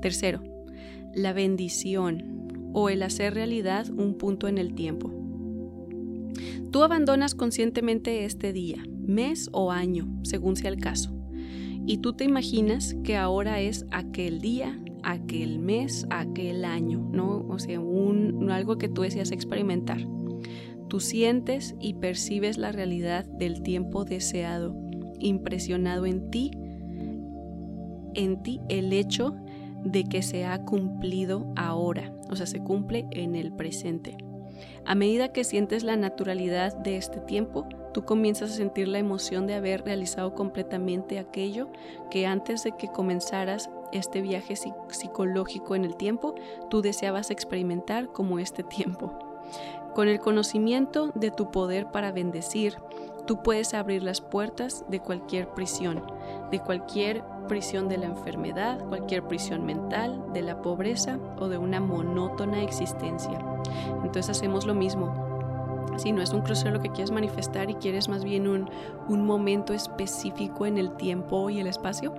Tercero, 0.00 0.42
la 1.14 1.32
bendición 1.32 2.70
o 2.72 2.88
el 2.88 3.02
hacer 3.02 3.34
realidad 3.34 3.88
un 3.90 4.14
punto 4.14 4.48
en 4.48 4.58
el 4.58 4.74
tiempo. 4.74 5.23
Tú 6.70 6.82
abandonas 6.82 7.34
conscientemente 7.34 8.24
este 8.24 8.52
día, 8.52 8.84
mes 9.06 9.48
o 9.52 9.70
año, 9.70 10.08
según 10.22 10.56
sea 10.56 10.70
el 10.70 10.78
caso, 10.78 11.12
y 11.86 11.98
tú 11.98 12.14
te 12.14 12.24
imaginas 12.24 12.96
que 13.04 13.16
ahora 13.16 13.60
es 13.60 13.86
aquel 13.90 14.40
día, 14.40 14.80
aquel 15.02 15.58
mes, 15.58 16.06
aquel 16.10 16.64
año, 16.64 17.08
¿no? 17.12 17.46
O 17.48 17.58
sea, 17.58 17.80
un, 17.80 18.50
algo 18.50 18.78
que 18.78 18.88
tú 18.88 19.02
deseas 19.02 19.32
experimentar. 19.32 20.06
Tú 20.88 21.00
sientes 21.00 21.74
y 21.80 21.94
percibes 21.94 22.56
la 22.56 22.72
realidad 22.72 23.24
del 23.24 23.62
tiempo 23.62 24.04
deseado, 24.04 24.74
impresionado 25.18 26.06
en 26.06 26.30
ti, 26.30 26.50
en 28.14 28.42
ti 28.42 28.60
el 28.68 28.92
hecho 28.92 29.34
de 29.84 30.04
que 30.04 30.22
se 30.22 30.46
ha 30.46 30.62
cumplido 30.64 31.52
ahora, 31.56 32.14
o 32.30 32.36
sea, 32.36 32.46
se 32.46 32.60
cumple 32.60 33.06
en 33.10 33.34
el 33.34 33.52
presente. 33.52 34.16
A 34.84 34.94
medida 34.94 35.32
que 35.32 35.44
sientes 35.44 35.82
la 35.82 35.96
naturalidad 35.96 36.76
de 36.76 36.96
este 36.96 37.20
tiempo, 37.20 37.66
tú 37.92 38.04
comienzas 38.04 38.50
a 38.50 38.54
sentir 38.54 38.88
la 38.88 38.98
emoción 38.98 39.46
de 39.46 39.54
haber 39.54 39.84
realizado 39.84 40.34
completamente 40.34 41.18
aquello 41.18 41.70
que 42.10 42.26
antes 42.26 42.64
de 42.64 42.72
que 42.72 42.88
comenzaras 42.88 43.70
este 43.92 44.20
viaje 44.20 44.54
psicológico 44.56 45.74
en 45.74 45.84
el 45.84 45.96
tiempo, 45.96 46.34
tú 46.68 46.82
deseabas 46.82 47.30
experimentar 47.30 48.08
como 48.08 48.38
este 48.38 48.62
tiempo. 48.62 49.18
Con 49.94 50.08
el 50.08 50.18
conocimiento 50.18 51.12
de 51.14 51.30
tu 51.30 51.50
poder 51.50 51.86
para 51.92 52.10
bendecir, 52.10 52.76
tú 53.26 53.42
puedes 53.42 53.74
abrir 53.74 54.02
las 54.02 54.20
puertas 54.20 54.84
de 54.88 55.00
cualquier 55.00 55.48
prisión, 55.54 56.02
de 56.50 56.58
cualquier 56.58 57.22
prisión 57.46 57.88
de 57.88 57.98
la 57.98 58.06
enfermedad, 58.06 58.78
cualquier 58.88 59.22
prisión 59.24 59.64
mental, 59.64 60.24
de 60.32 60.42
la 60.42 60.60
pobreza 60.60 61.18
o 61.38 61.48
de 61.48 61.58
una 61.58 61.80
monótona 61.80 62.62
existencia. 62.62 63.38
Entonces 64.02 64.30
hacemos 64.30 64.66
lo 64.66 64.74
mismo. 64.74 65.12
Si 65.96 66.12
no 66.12 66.22
es 66.22 66.32
un 66.32 66.42
crucero 66.42 66.72
lo 66.72 66.80
que 66.80 66.90
quieres 66.90 67.10
manifestar 67.10 67.70
y 67.70 67.74
quieres 67.74 68.08
más 68.08 68.24
bien 68.24 68.48
un, 68.48 68.68
un 69.08 69.24
momento 69.24 69.72
específico 69.72 70.66
en 70.66 70.78
el 70.78 70.96
tiempo 70.96 71.50
y 71.50 71.60
el 71.60 71.66
espacio, 71.66 72.14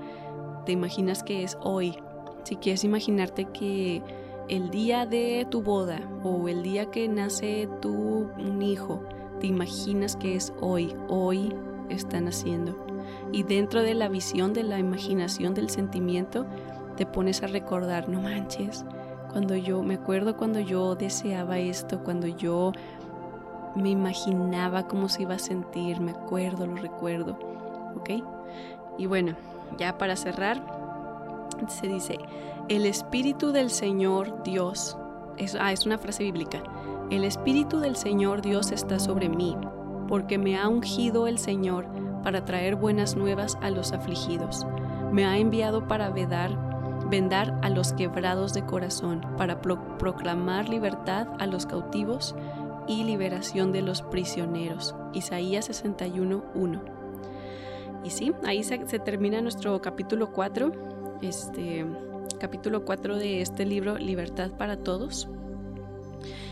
te 0.66 0.72
imaginas 0.72 1.24
que 1.24 1.44
es 1.44 1.58
hoy. 1.62 1.98
Si 2.44 2.56
quieres 2.56 2.84
imaginarte 2.84 3.46
que 3.46 4.02
el 4.48 4.70
día 4.70 5.06
de 5.06 5.48
tu 5.50 5.62
boda 5.62 6.00
o 6.24 6.48
el 6.48 6.64
día 6.64 6.86
que 6.92 7.08
nace 7.08 7.68
tu 7.82 8.30
hijo, 8.62 9.02
te 9.40 9.48
imaginas 9.48 10.16
que 10.16 10.36
es 10.36 10.54
hoy, 10.62 10.96
hoy 11.08 11.54
están 11.90 12.28
haciendo. 12.28 12.85
Y 13.32 13.44
dentro 13.44 13.82
de 13.82 13.94
la 13.94 14.08
visión, 14.08 14.54
de 14.54 14.64
la 14.64 14.80
imaginación, 14.80 15.54
del 15.54 15.70
sentimiento, 15.70 16.46
te 16.96 17.06
pones 17.06 17.44
a 17.44 17.48
recordar, 17.48 18.10
no 18.10 18.22
manches, 18.22 18.86
cuando 19.32 19.56
yo, 19.56 19.84
me 19.84 19.96
acuerdo 19.96 20.38
cuando 20.38 20.60
yo 20.60 20.96
deseaba 20.96 21.58
esto, 21.58 22.04
cuando 22.04 22.28
yo 22.28 22.72
me 23.76 23.90
imaginaba 23.90 24.88
cómo 24.88 25.10
se 25.10 25.24
iba 25.24 25.36
a 25.36 25.40
sentir, 25.40 26.00
me 26.00 26.12
acuerdo, 26.12 26.66
lo 26.66 26.76
recuerdo, 26.76 27.38
¿ok? 27.98 28.10
Y 28.98 29.06
bueno, 29.08 29.36
ya 29.78 29.98
para 29.98 30.16
cerrar, 30.16 30.64
se 31.68 31.88
dice, 31.88 32.18
el 32.70 32.86
Espíritu 32.86 33.52
del 33.52 33.70
Señor 33.70 34.42
Dios, 34.44 34.98
es, 35.38 35.56
ah, 35.60 35.74
es 35.74 35.86
una 35.86 35.98
frase 35.98 36.24
bíblica, 36.24 36.64
el 37.10 37.26
Espíritu 37.26 37.80
del 37.80 37.98
Señor 37.98 38.42
Dios 38.42 38.72
está 38.72 39.00
sobre 39.00 39.28
mí, 39.28 39.58
porque 40.08 40.38
me 40.38 40.58
ha 40.58 40.70
ungido 40.70 41.28
el 41.28 41.40
Señor 41.40 41.88
para 42.26 42.44
traer 42.44 42.76
buenas 42.76 43.16
nuevas 43.16 43.56
a 43.62 43.70
los 43.70 43.94
afligidos. 43.94 44.66
Me 45.12 45.26
ha 45.26 45.38
enviado 45.38 45.88
para 45.88 46.10
vedar, 46.10 47.08
vendar 47.08 47.58
a 47.62 47.70
los 47.70 47.94
quebrados 47.94 48.56
de 48.56 48.66
corazón, 48.66 49.22
para 49.38 49.62
proclamar 49.62 50.68
libertad 50.68 51.28
a 51.38 51.46
los 51.46 51.68
cautivos 51.68 52.36
y 52.88 53.04
liberación 53.04 53.72
de 53.72 53.84
los 53.84 54.02
prisioneros. 54.02 54.96
Isaías 55.14 55.70
61.1. 55.70 56.82
Y 58.04 58.10
sí, 58.10 58.34
ahí 58.44 58.64
se, 58.64 58.80
termina 58.80 59.40
nuestro 59.42 59.80
capítulo 59.80 60.32
4, 60.32 60.72
este 61.22 61.86
capítulo 62.40 62.86
4 62.86 63.18
de 63.18 63.42
este 63.42 63.68
libro 63.68 64.00
Libertad 64.00 64.50
para 64.50 64.78
Todos. 64.78 65.30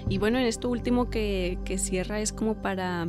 Y 0.08 0.20
bueno, 0.20 0.38
en 0.38 0.46
esto 0.46 0.70
último 0.70 1.10
que, 1.10 1.58
cierra 1.80 2.20
es 2.20 2.32
como 2.32 2.62
para... 2.62 3.08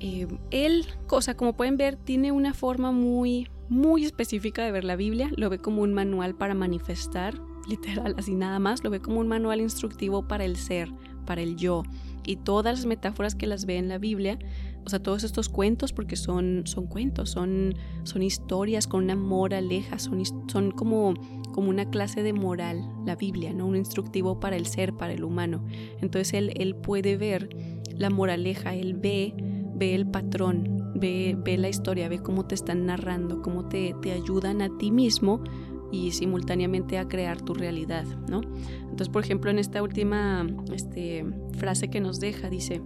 Eh, 0.00 0.26
él, 0.50 0.86
cosa 1.06 1.36
como 1.36 1.54
pueden 1.54 1.76
ver, 1.76 1.96
tiene 1.96 2.32
una 2.32 2.54
forma 2.54 2.90
muy, 2.90 3.48
muy 3.68 4.04
específica 4.04 4.64
de 4.64 4.72
ver 4.72 4.84
la 4.84 4.96
Biblia. 4.96 5.30
Lo 5.36 5.50
ve 5.50 5.58
como 5.58 5.82
un 5.82 5.94
manual 5.94 6.34
para 6.34 6.54
manifestar, 6.54 7.40
literal, 7.68 8.14
así 8.18 8.34
nada 8.34 8.58
más. 8.58 8.82
Lo 8.82 8.90
ve 8.90 9.00
como 9.00 9.20
un 9.20 9.28
manual 9.28 9.60
instructivo 9.60 10.26
para 10.26 10.44
el 10.44 10.56
ser, 10.56 10.90
para 11.26 11.42
el 11.42 11.56
yo. 11.56 11.82
Y 12.24 12.36
todas 12.36 12.76
las 12.76 12.86
metáforas 12.86 13.34
que 13.34 13.46
las 13.46 13.64
ve 13.64 13.76
en 13.76 13.88
la 13.88 13.98
Biblia 13.98 14.38
o 14.84 14.88
sea, 14.88 15.02
todos 15.02 15.24
estos 15.24 15.48
cuentos, 15.48 15.92
porque 15.92 16.16
son, 16.16 16.62
son 16.64 16.86
cuentos, 16.86 17.30
son, 17.30 17.74
son 18.04 18.22
historias 18.22 18.86
con 18.86 19.04
una 19.04 19.16
moraleja, 19.16 19.98
son, 19.98 20.22
son 20.48 20.70
como, 20.70 21.14
como 21.52 21.68
una 21.68 21.90
clase 21.90 22.22
de 22.22 22.32
moral, 22.32 22.88
la 23.04 23.14
Biblia, 23.14 23.52
¿no? 23.52 23.66
Un 23.66 23.76
instructivo 23.76 24.40
para 24.40 24.56
el 24.56 24.66
ser, 24.66 24.94
para 24.94 25.12
el 25.12 25.22
humano. 25.22 25.64
Entonces 26.00 26.32
él, 26.34 26.52
él 26.56 26.74
puede 26.74 27.16
ver 27.16 27.50
la 27.94 28.10
moraleja, 28.10 28.74
él 28.74 28.94
ve, 28.94 29.34
ve 29.80 29.94
el 29.94 30.06
patrón, 30.06 30.92
ve, 30.94 31.36
ve 31.42 31.56
la 31.56 31.70
historia, 31.70 32.08
ve 32.08 32.20
cómo 32.20 32.44
te 32.44 32.54
están 32.54 32.86
narrando, 32.86 33.40
cómo 33.40 33.66
te, 33.66 33.96
te 34.02 34.12
ayudan 34.12 34.60
a 34.60 34.68
ti 34.76 34.92
mismo 34.92 35.42
y 35.90 36.12
simultáneamente 36.12 36.98
a 36.98 37.08
crear 37.08 37.40
tu 37.40 37.54
realidad, 37.54 38.04
¿no? 38.28 38.42
Entonces, 38.82 39.08
por 39.08 39.24
ejemplo, 39.24 39.50
en 39.50 39.58
esta 39.58 39.82
última 39.82 40.46
este, 40.72 41.24
frase 41.56 41.88
que 41.88 42.00
nos 42.00 42.20
deja, 42.20 42.50
dice, 42.50 42.82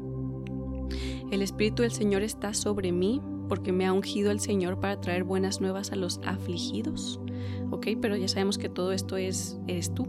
el 1.32 1.42
Espíritu 1.42 1.82
del 1.82 1.90
Señor 1.90 2.22
está 2.22 2.54
sobre 2.54 2.92
mí 2.92 3.20
porque 3.48 3.72
me 3.72 3.86
ha 3.86 3.92
ungido 3.92 4.30
el 4.30 4.40
Señor 4.40 4.80
para 4.80 5.00
traer 5.00 5.24
buenas 5.24 5.60
nuevas 5.60 5.90
a 5.92 5.96
los 5.96 6.20
afligidos. 6.24 7.20
Ok, 7.70 7.88
pero 8.00 8.16
ya 8.16 8.28
sabemos 8.28 8.56
que 8.56 8.68
todo 8.68 8.92
esto 8.92 9.16
es, 9.16 9.58
eres 9.66 9.92
tú. 9.92 10.06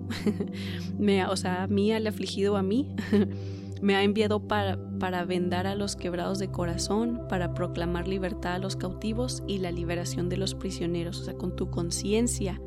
me, 1.00 1.26
o 1.26 1.36
sea, 1.36 1.64
a 1.64 1.68
mí, 1.68 1.92
al 1.92 2.06
afligido 2.06 2.56
a 2.58 2.64
mí, 2.64 2.96
me 3.86 3.96
ha 3.96 4.02
enviado 4.02 4.48
para, 4.48 4.80
para 4.98 5.26
vendar 5.26 5.68
a 5.68 5.76
los 5.76 5.96
quebrados 5.96 6.40
de 6.40 6.50
corazón, 6.50 7.22
para 7.30 7.54
proclamar 7.54 8.08
libertad 8.08 8.56
a 8.56 8.60
los 8.60 8.76
cautivos 8.76 9.44
y 9.48 9.60
la 9.60 9.72
liberación 9.72 10.28
de 10.28 10.38
los 10.38 10.56
prisioneros. 10.56 11.22
O 11.22 11.24
sea, 11.24 11.36
con 11.36 11.56
tu 11.56 11.70
conciencia 11.70 12.60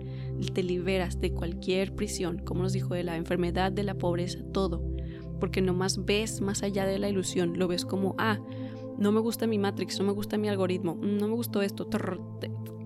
te 0.54 0.62
liberas 0.62 1.20
de 1.20 1.32
cualquier 1.32 1.96
prisión, 1.96 2.38
como 2.38 2.62
nos 2.62 2.72
dijo, 2.72 2.94
de 2.94 3.02
la 3.02 3.16
enfermedad, 3.16 3.72
de 3.72 3.82
la 3.82 3.94
pobreza, 3.94 4.38
todo 4.52 4.80
porque 5.40 5.62
nomás 5.62 6.04
ves 6.04 6.40
más 6.40 6.62
allá 6.62 6.84
de 6.84 6.98
la 6.98 7.08
ilusión, 7.08 7.58
lo 7.58 7.68
ves 7.68 7.84
como, 7.84 8.14
ah, 8.18 8.38
no 8.98 9.12
me 9.12 9.20
gusta 9.20 9.46
mi 9.46 9.56
Matrix, 9.56 9.98
no 10.00 10.06
me 10.06 10.12
gusta 10.12 10.36
mi 10.36 10.48
algoritmo, 10.48 10.98
no 11.00 11.28
me 11.28 11.34
gustó 11.34 11.62
esto, 11.62 11.88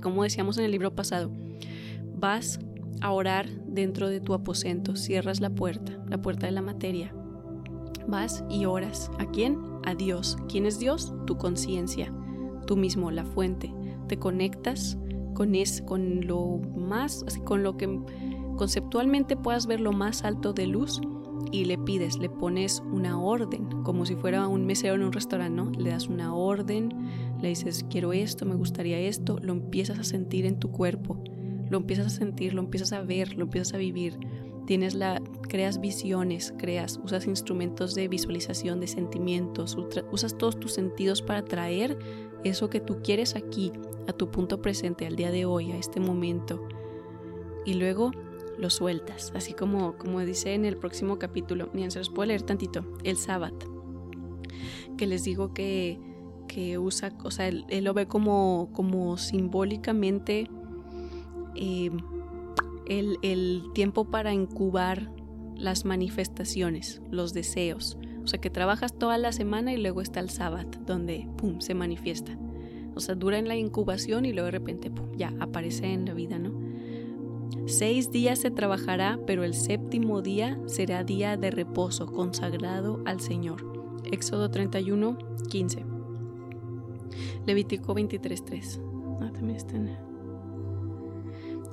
como 0.03 0.23
decíamos 0.23 0.59
en 0.59 0.65
el 0.65 0.71
libro 0.71 0.95
pasado, 0.95 1.31
vas 2.15 2.61
a 3.01 3.11
orar 3.11 3.49
dentro 3.67 4.09
de 4.09 4.21
tu 4.21 4.35
aposento, 4.35 4.97
cierras 4.97 5.41
la 5.41 5.51
puerta, 5.51 5.99
la 6.09 6.21
puerta 6.21 6.47
de 6.47 6.53
la 6.53 6.63
materia, 6.63 7.15
vas 8.07 8.45
y 8.49 8.65
oras. 8.65 9.11
¿A 9.19 9.27
quién? 9.27 9.59
A 9.85 9.95
Dios. 9.95 10.37
¿Quién 10.49 10.67
es 10.67 10.79
Dios? 10.79 11.13
Tu 11.27 11.37
conciencia, 11.37 12.13
tú 12.67 12.77
mismo, 12.77 13.11
la 13.11 13.25
fuente. 13.25 13.75
Te 14.09 14.19
conectas 14.19 14.99
con, 15.35 15.55
es, 15.55 15.83
con 15.83 16.27
lo 16.27 16.61
más, 16.77 17.25
con 17.45 17.63
lo 17.63 17.77
que 17.77 18.01
conceptualmente 18.57 19.37
puedas 19.37 19.67
ver 19.67 19.81
lo 19.81 19.93
más 19.93 20.25
alto 20.25 20.53
de 20.53 20.67
luz 20.67 21.01
y 21.51 21.65
le 21.65 21.79
pides, 21.79 22.19
le 22.19 22.31
pones 22.31 22.83
una 22.93 23.21
orden, 23.21 23.83
como 23.83 24.07
si 24.07 24.15
fuera 24.15 24.47
un 24.47 24.65
mesero 24.65 24.95
en 24.95 25.03
un 25.03 25.13
restaurante, 25.13 25.57
¿no? 25.57 25.71
Le 25.71 25.91
das 25.91 26.09
una 26.09 26.35
orden, 26.35 26.91
le 27.41 27.49
dices, 27.49 27.85
quiero 27.91 28.13
esto, 28.13 28.47
me 28.47 28.55
gustaría 28.55 28.99
esto, 28.99 29.39
lo 29.43 29.53
empiezas 29.53 29.99
a 29.99 30.05
sentir 30.05 30.47
en 30.47 30.59
tu 30.59 30.71
cuerpo, 30.71 31.23
lo 31.69 31.79
empiezas 31.79 32.07
a 32.07 32.11
sentir, 32.11 32.55
lo 32.55 32.61
empiezas 32.61 32.93
a 32.93 33.03
ver, 33.03 33.37
lo 33.37 33.45
empiezas 33.45 33.75
a 33.75 33.79
vivir. 33.79 34.19
Tienes 34.67 34.95
la, 34.95 35.21
creas 35.49 35.81
visiones, 35.81 36.55
creas, 36.57 37.01
usas 37.03 37.27
instrumentos 37.27 37.95
de 37.95 38.09
visualización, 38.09 38.81
de 38.81 38.87
sentimientos, 38.87 39.77
usas 40.11 40.39
todos 40.39 40.59
tus 40.59 40.73
sentidos 40.73 41.21
para 41.21 41.45
traer 41.45 41.99
eso 42.45 42.71
que 42.71 42.81
tú 42.81 43.01
quieres 43.03 43.37
aquí, 43.37 43.73
a 44.09 44.13
tu 44.13 44.31
punto 44.31 44.63
presente, 44.63 45.07
al 45.07 45.17
día 45.17 45.31
de 45.31 45.45
hoy, 45.45 45.73
a 45.73 45.77
este 45.77 46.01
momento. 46.01 46.67
Y 47.65 47.75
luego 47.75 48.13
lo 48.59 48.71
sueltas, 48.71 49.33
así 49.35 49.53
como, 49.53 49.97
como 49.97 50.21
dice 50.21 50.55
en 50.55 50.65
el 50.65 50.77
próximo 50.77 51.19
capítulo. 51.19 51.69
Miren, 51.73 51.91
se 51.91 51.99
los 51.99 52.11
puedo 52.11 52.27
leer 52.27 52.43
tantito. 52.43 52.85
El 53.05 53.17
sábado, 53.17 53.57
que 54.97 55.07
les 55.07 55.25
digo 55.25 55.53
que, 55.53 55.99
que 56.49 56.79
usa, 56.79 57.13
o 57.25 57.31
sea, 57.31 57.49
él, 57.49 57.67
lo 57.83 57.95
ve 57.95 58.07
como, 58.07 58.71
como 58.73 59.17
simbólicamente 59.17 60.49
eh, 61.55 61.91
el, 62.87 63.63
tiempo 63.75 64.05
para 64.05 64.33
incubar 64.33 65.11
las 65.57 65.85
manifestaciones, 65.85 67.03
los 67.11 67.33
deseos. 67.33 67.99
O 68.25 68.27
sea, 68.27 68.41
que 68.41 68.51
trabajas 68.51 68.97
toda 68.97 69.19
la 69.19 69.33
semana 69.33 69.73
y 69.73 69.77
luego 69.77 70.01
está 70.01 70.21
el 70.21 70.31
sábado, 70.31 70.71
donde, 70.87 71.29
¡pum!, 71.37 71.61
se 71.61 71.75
manifiesta. 71.75 72.39
O 72.95 73.01
sea, 73.01 73.15
dura 73.15 73.39
en 73.39 73.49
la 73.49 73.57
incubación 73.57 74.25
y 74.25 74.33
luego 74.33 74.47
de 74.47 74.53
repente, 74.53 74.91
¡pum!, 74.91 75.13
ya 75.17 75.33
aparece 75.41 75.93
en 75.93 76.05
la 76.05 76.15
vida, 76.15 76.39
¿no? 76.39 76.53
Seis 77.67 78.11
días 78.11 78.41
se 78.41 78.51
trabajará, 78.51 79.19
pero 79.27 79.45
el 79.45 79.55
séptimo 79.55 80.21
día 80.21 80.59
será 80.67 81.05
día 81.05 81.37
de 81.37 81.51
reposo 81.51 82.07
consagrado 82.07 83.03
al 83.05 83.21
Señor. 83.21 84.01
Éxodo 84.11 84.51
31, 84.51 85.19
15. 85.49 85.85
Levítico 87.47 87.95
23, 87.95 88.45
3. 88.45 88.81
Ah, 89.21 89.31
también 89.33 89.57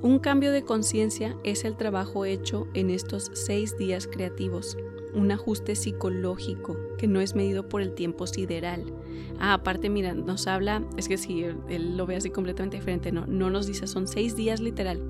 Un 0.01 0.19
cambio 0.19 0.51
de 0.51 0.63
conciencia 0.63 1.35
es 1.43 1.65
el 1.65 1.75
trabajo 1.75 2.23
hecho 2.23 2.67
en 2.73 2.89
estos 2.89 3.31
seis 3.33 3.77
días 3.77 4.07
creativos 4.07 4.77
un 5.13 5.31
ajuste 5.31 5.75
psicológico 5.75 6.77
que 6.97 7.07
no 7.07 7.19
es 7.19 7.35
medido 7.35 7.67
por 7.67 7.81
el 7.81 7.93
tiempo 7.93 8.27
sideral. 8.27 8.85
Ah, 9.39 9.53
aparte, 9.53 9.89
mira, 9.89 10.13
nos 10.13 10.47
habla, 10.47 10.83
es 10.97 11.07
que 11.07 11.17
si 11.17 11.43
él, 11.43 11.97
lo 11.97 12.05
ve 12.05 12.15
así 12.15 12.29
completamente 12.29 12.77
diferente, 12.77 13.12
no, 13.12 13.25
no 13.25 13.49
nos 13.49 13.67
dice 13.67 13.88
son 13.88 14.07
seis 14.07 14.35
días 14.35 14.59
literal. 14.59 15.01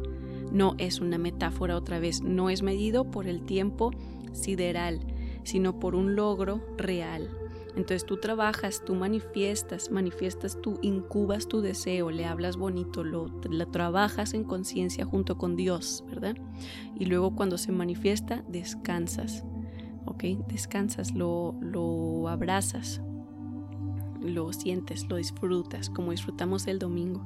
No 0.51 0.75
es 0.77 0.99
una 0.99 1.17
metáfora 1.17 1.75
otra 1.75 1.99
vez, 1.99 2.21
no 2.21 2.49
es 2.49 2.63
medido 2.63 3.11
por 3.11 3.27
el 3.27 3.43
tiempo 3.43 3.91
sideral, 4.33 4.99
sino 5.43 5.79
por 5.79 5.95
un 5.95 6.15
logro 6.15 6.61
real. 6.77 7.29
Entonces 7.75 8.05
tú 8.05 8.17
trabajas, 8.17 8.83
tú 8.83 8.95
manifiestas, 8.95 9.91
manifiestas 9.91 10.59
tú, 10.61 10.79
incubas 10.81 11.47
tu 11.47 11.61
deseo, 11.61 12.11
le 12.11 12.25
hablas 12.25 12.57
bonito, 12.57 13.03
lo, 13.03 13.27
lo 13.27 13.67
trabajas 13.67 14.33
en 14.33 14.43
conciencia 14.43 15.05
junto 15.05 15.37
con 15.37 15.55
Dios, 15.55 16.03
¿verdad? 16.09 16.35
Y 16.97 17.05
luego 17.05 17.35
cuando 17.35 17.57
se 17.57 17.71
manifiesta, 17.71 18.43
descansas. 18.47 19.45
¿ok? 20.05 20.23
Descansas, 20.47 21.13
lo, 21.13 21.55
lo 21.61 22.27
abrazas, 22.27 23.01
lo 24.21 24.51
sientes, 24.53 25.07
lo 25.09 25.17
disfrutas, 25.17 25.89
como 25.89 26.11
disfrutamos 26.11 26.67
el 26.67 26.79
domingo. 26.79 27.25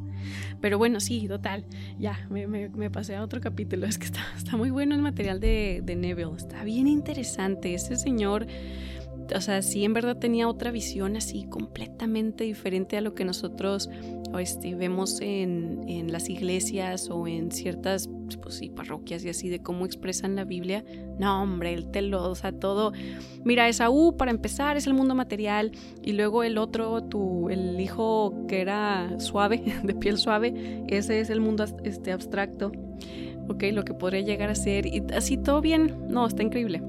Pero 0.62 0.78
bueno, 0.78 1.00
sí, 1.00 1.28
total, 1.28 1.66
ya, 2.00 2.28
me, 2.30 2.90
pasé 2.90 3.16
a 3.16 3.24
otro 3.24 3.42
capítulo, 3.42 3.86
es 3.88 3.98
que 3.98 4.06
está, 4.06 4.22
está 4.38 4.58
muy 4.58 4.70
bueno 4.70 4.96
el 4.96 5.02
material 5.02 5.40
de, 5.40 5.82
de 5.84 5.96
Neville, 5.96 6.36
está 6.38 6.64
bien 6.64 6.88
interesante, 6.88 7.74
ese 7.74 7.96
señor 7.96 8.48
o 9.36 9.42
sea, 9.42 9.62
sí 9.62 9.84
en 9.84 9.94
verdad 9.94 10.18
tenía 10.18 10.48
otra 10.48 10.72
visión 10.72 11.16
así 11.16 11.46
completamente 11.46 12.44
diferente 12.44 12.98
a 12.98 13.02
lo 13.02 13.14
que 13.14 13.26
nosotros 13.26 13.90
este, 14.40 14.76
vemos 14.76 15.22
en, 15.22 15.84
en, 15.88 16.12
las 16.12 16.30
iglesias 16.30 17.10
o 17.10 17.28
en 17.28 17.52
ciertas 17.52 18.10
pues 18.42 18.56
sí, 18.56 18.70
parroquias 18.70 19.24
y 19.24 19.30
así 19.30 19.50
de 19.50 19.62
cómo 19.62 19.86
expresan 19.86 20.36
la 20.36 20.44
Biblia. 20.44 20.84
No, 21.20 21.44
hombre, 21.44 21.74
el 21.74 21.92
te 21.92 22.02
lo, 22.02 22.30
o 22.30 22.36
sea, 22.36 22.52
todo. 22.52 22.94
Mira, 23.44 23.70
Esaú, 23.70 24.16
para 24.18 24.32
empezar, 24.32 24.78
es 24.78 24.88
el 24.88 24.94
mundo 24.94 25.16
material. 25.16 25.72
Y 26.02 26.14
luego 26.14 26.44
el 26.44 26.58
otro, 26.58 27.04
tu, 27.04 27.50
el 27.50 27.80
hijo 27.80 28.46
que 28.48 28.62
era 28.62 29.20
suave, 29.20 29.64
de 29.84 29.96
piel 29.96 30.18
suave, 30.18 30.84
ese 30.88 31.20
es 31.20 31.30
el 31.30 31.42
mundo 31.42 31.66
este, 31.84 32.12
abstracto. 32.12 32.72
Ok, 33.48 33.64
lo 33.74 33.84
que 33.84 33.94
podría 33.94 34.22
llegar 34.22 34.50
a 34.50 34.56
ser. 34.56 34.86
Y 34.86 35.04
así 35.14 35.38
todo 35.38 35.62
bien. 35.62 36.08
No, 36.08 36.26
está 36.26 36.44
increíble. 36.44 36.82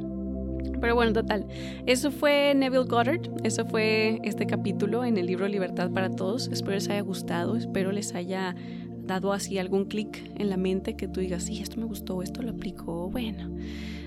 Pero 0.81 0.95
bueno, 0.95 1.13
total. 1.13 1.47
Eso 1.87 2.11
fue 2.11 2.55
Neville 2.55 2.85
Goddard. 2.85 3.31
Eso 3.43 3.65
fue 3.65 4.21
este 4.23 4.47
capítulo 4.47 5.05
en 5.05 5.17
el 5.17 5.27
libro 5.27 5.49
Libertad 5.49 5.91
para 5.91 6.11
Todos. 6.11 6.49
Espero 6.49 6.75
les 6.75 6.89
haya 6.89 7.01
gustado. 7.01 7.57
Espero 7.57 7.93
les 7.93 8.15
haya 8.15 8.55
dado 9.07 9.33
así 9.33 9.59
algún 9.59 9.85
clic 9.85 10.31
en 10.37 10.51
la 10.51 10.57
mente 10.57 10.97
que 10.97 11.09
tú 11.09 11.21
digas, 11.21 11.45
sí, 11.45 11.61
esto 11.61 11.79
me 11.79 11.87
gustó, 11.87 12.23
esto 12.23 12.43
lo 12.43 12.51
aplico. 12.51 13.11
Bueno, 13.11 13.57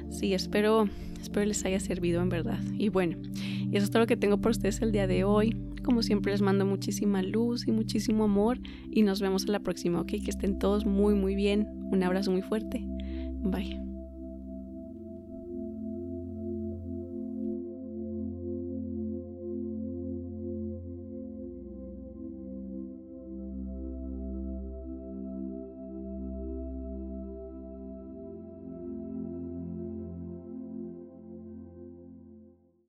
sí, 0.10 0.34
espero, 0.34 0.89
espero 1.22 1.46
les 1.46 1.63
haya 1.65 1.80
servido 1.80 2.22
en 2.22 2.30
verdad. 2.30 2.60
Y 2.78 2.89
bueno, 2.89 3.17
eso 3.72 3.86
es 3.86 3.91
todo 3.91 4.02
lo 4.02 4.08
que 4.08 4.17
tengo 4.17 4.38
por 4.39 4.52
ustedes 4.52 4.82
el 4.82 4.91
día 4.91 5.08
de 5.08 5.24
hoy. 5.24 5.56
Como 5.84 6.04
siempre 6.04 6.32
les 6.32 6.41
mando 6.41 6.65
muchísima 6.65 7.22
luz 7.22 7.67
y 7.67 7.72
muchísimo 7.72 8.26
amor 8.26 8.60
y 8.91 9.04
nos 9.04 9.22
vemos 9.22 9.46
en 9.46 9.54
la 9.54 9.60
próxima, 9.60 10.02
¿ok? 10.02 10.08
Que 10.08 10.30
estén 10.30 10.60
todos 10.60 10.86
muy, 10.86 11.15
muy 11.15 11.36
bien. 11.36 11.67
Un 11.91 12.04
abrazo 12.04 12.32
muy 12.32 12.41
fuerte. 12.41 12.84
Bye. 13.43 13.87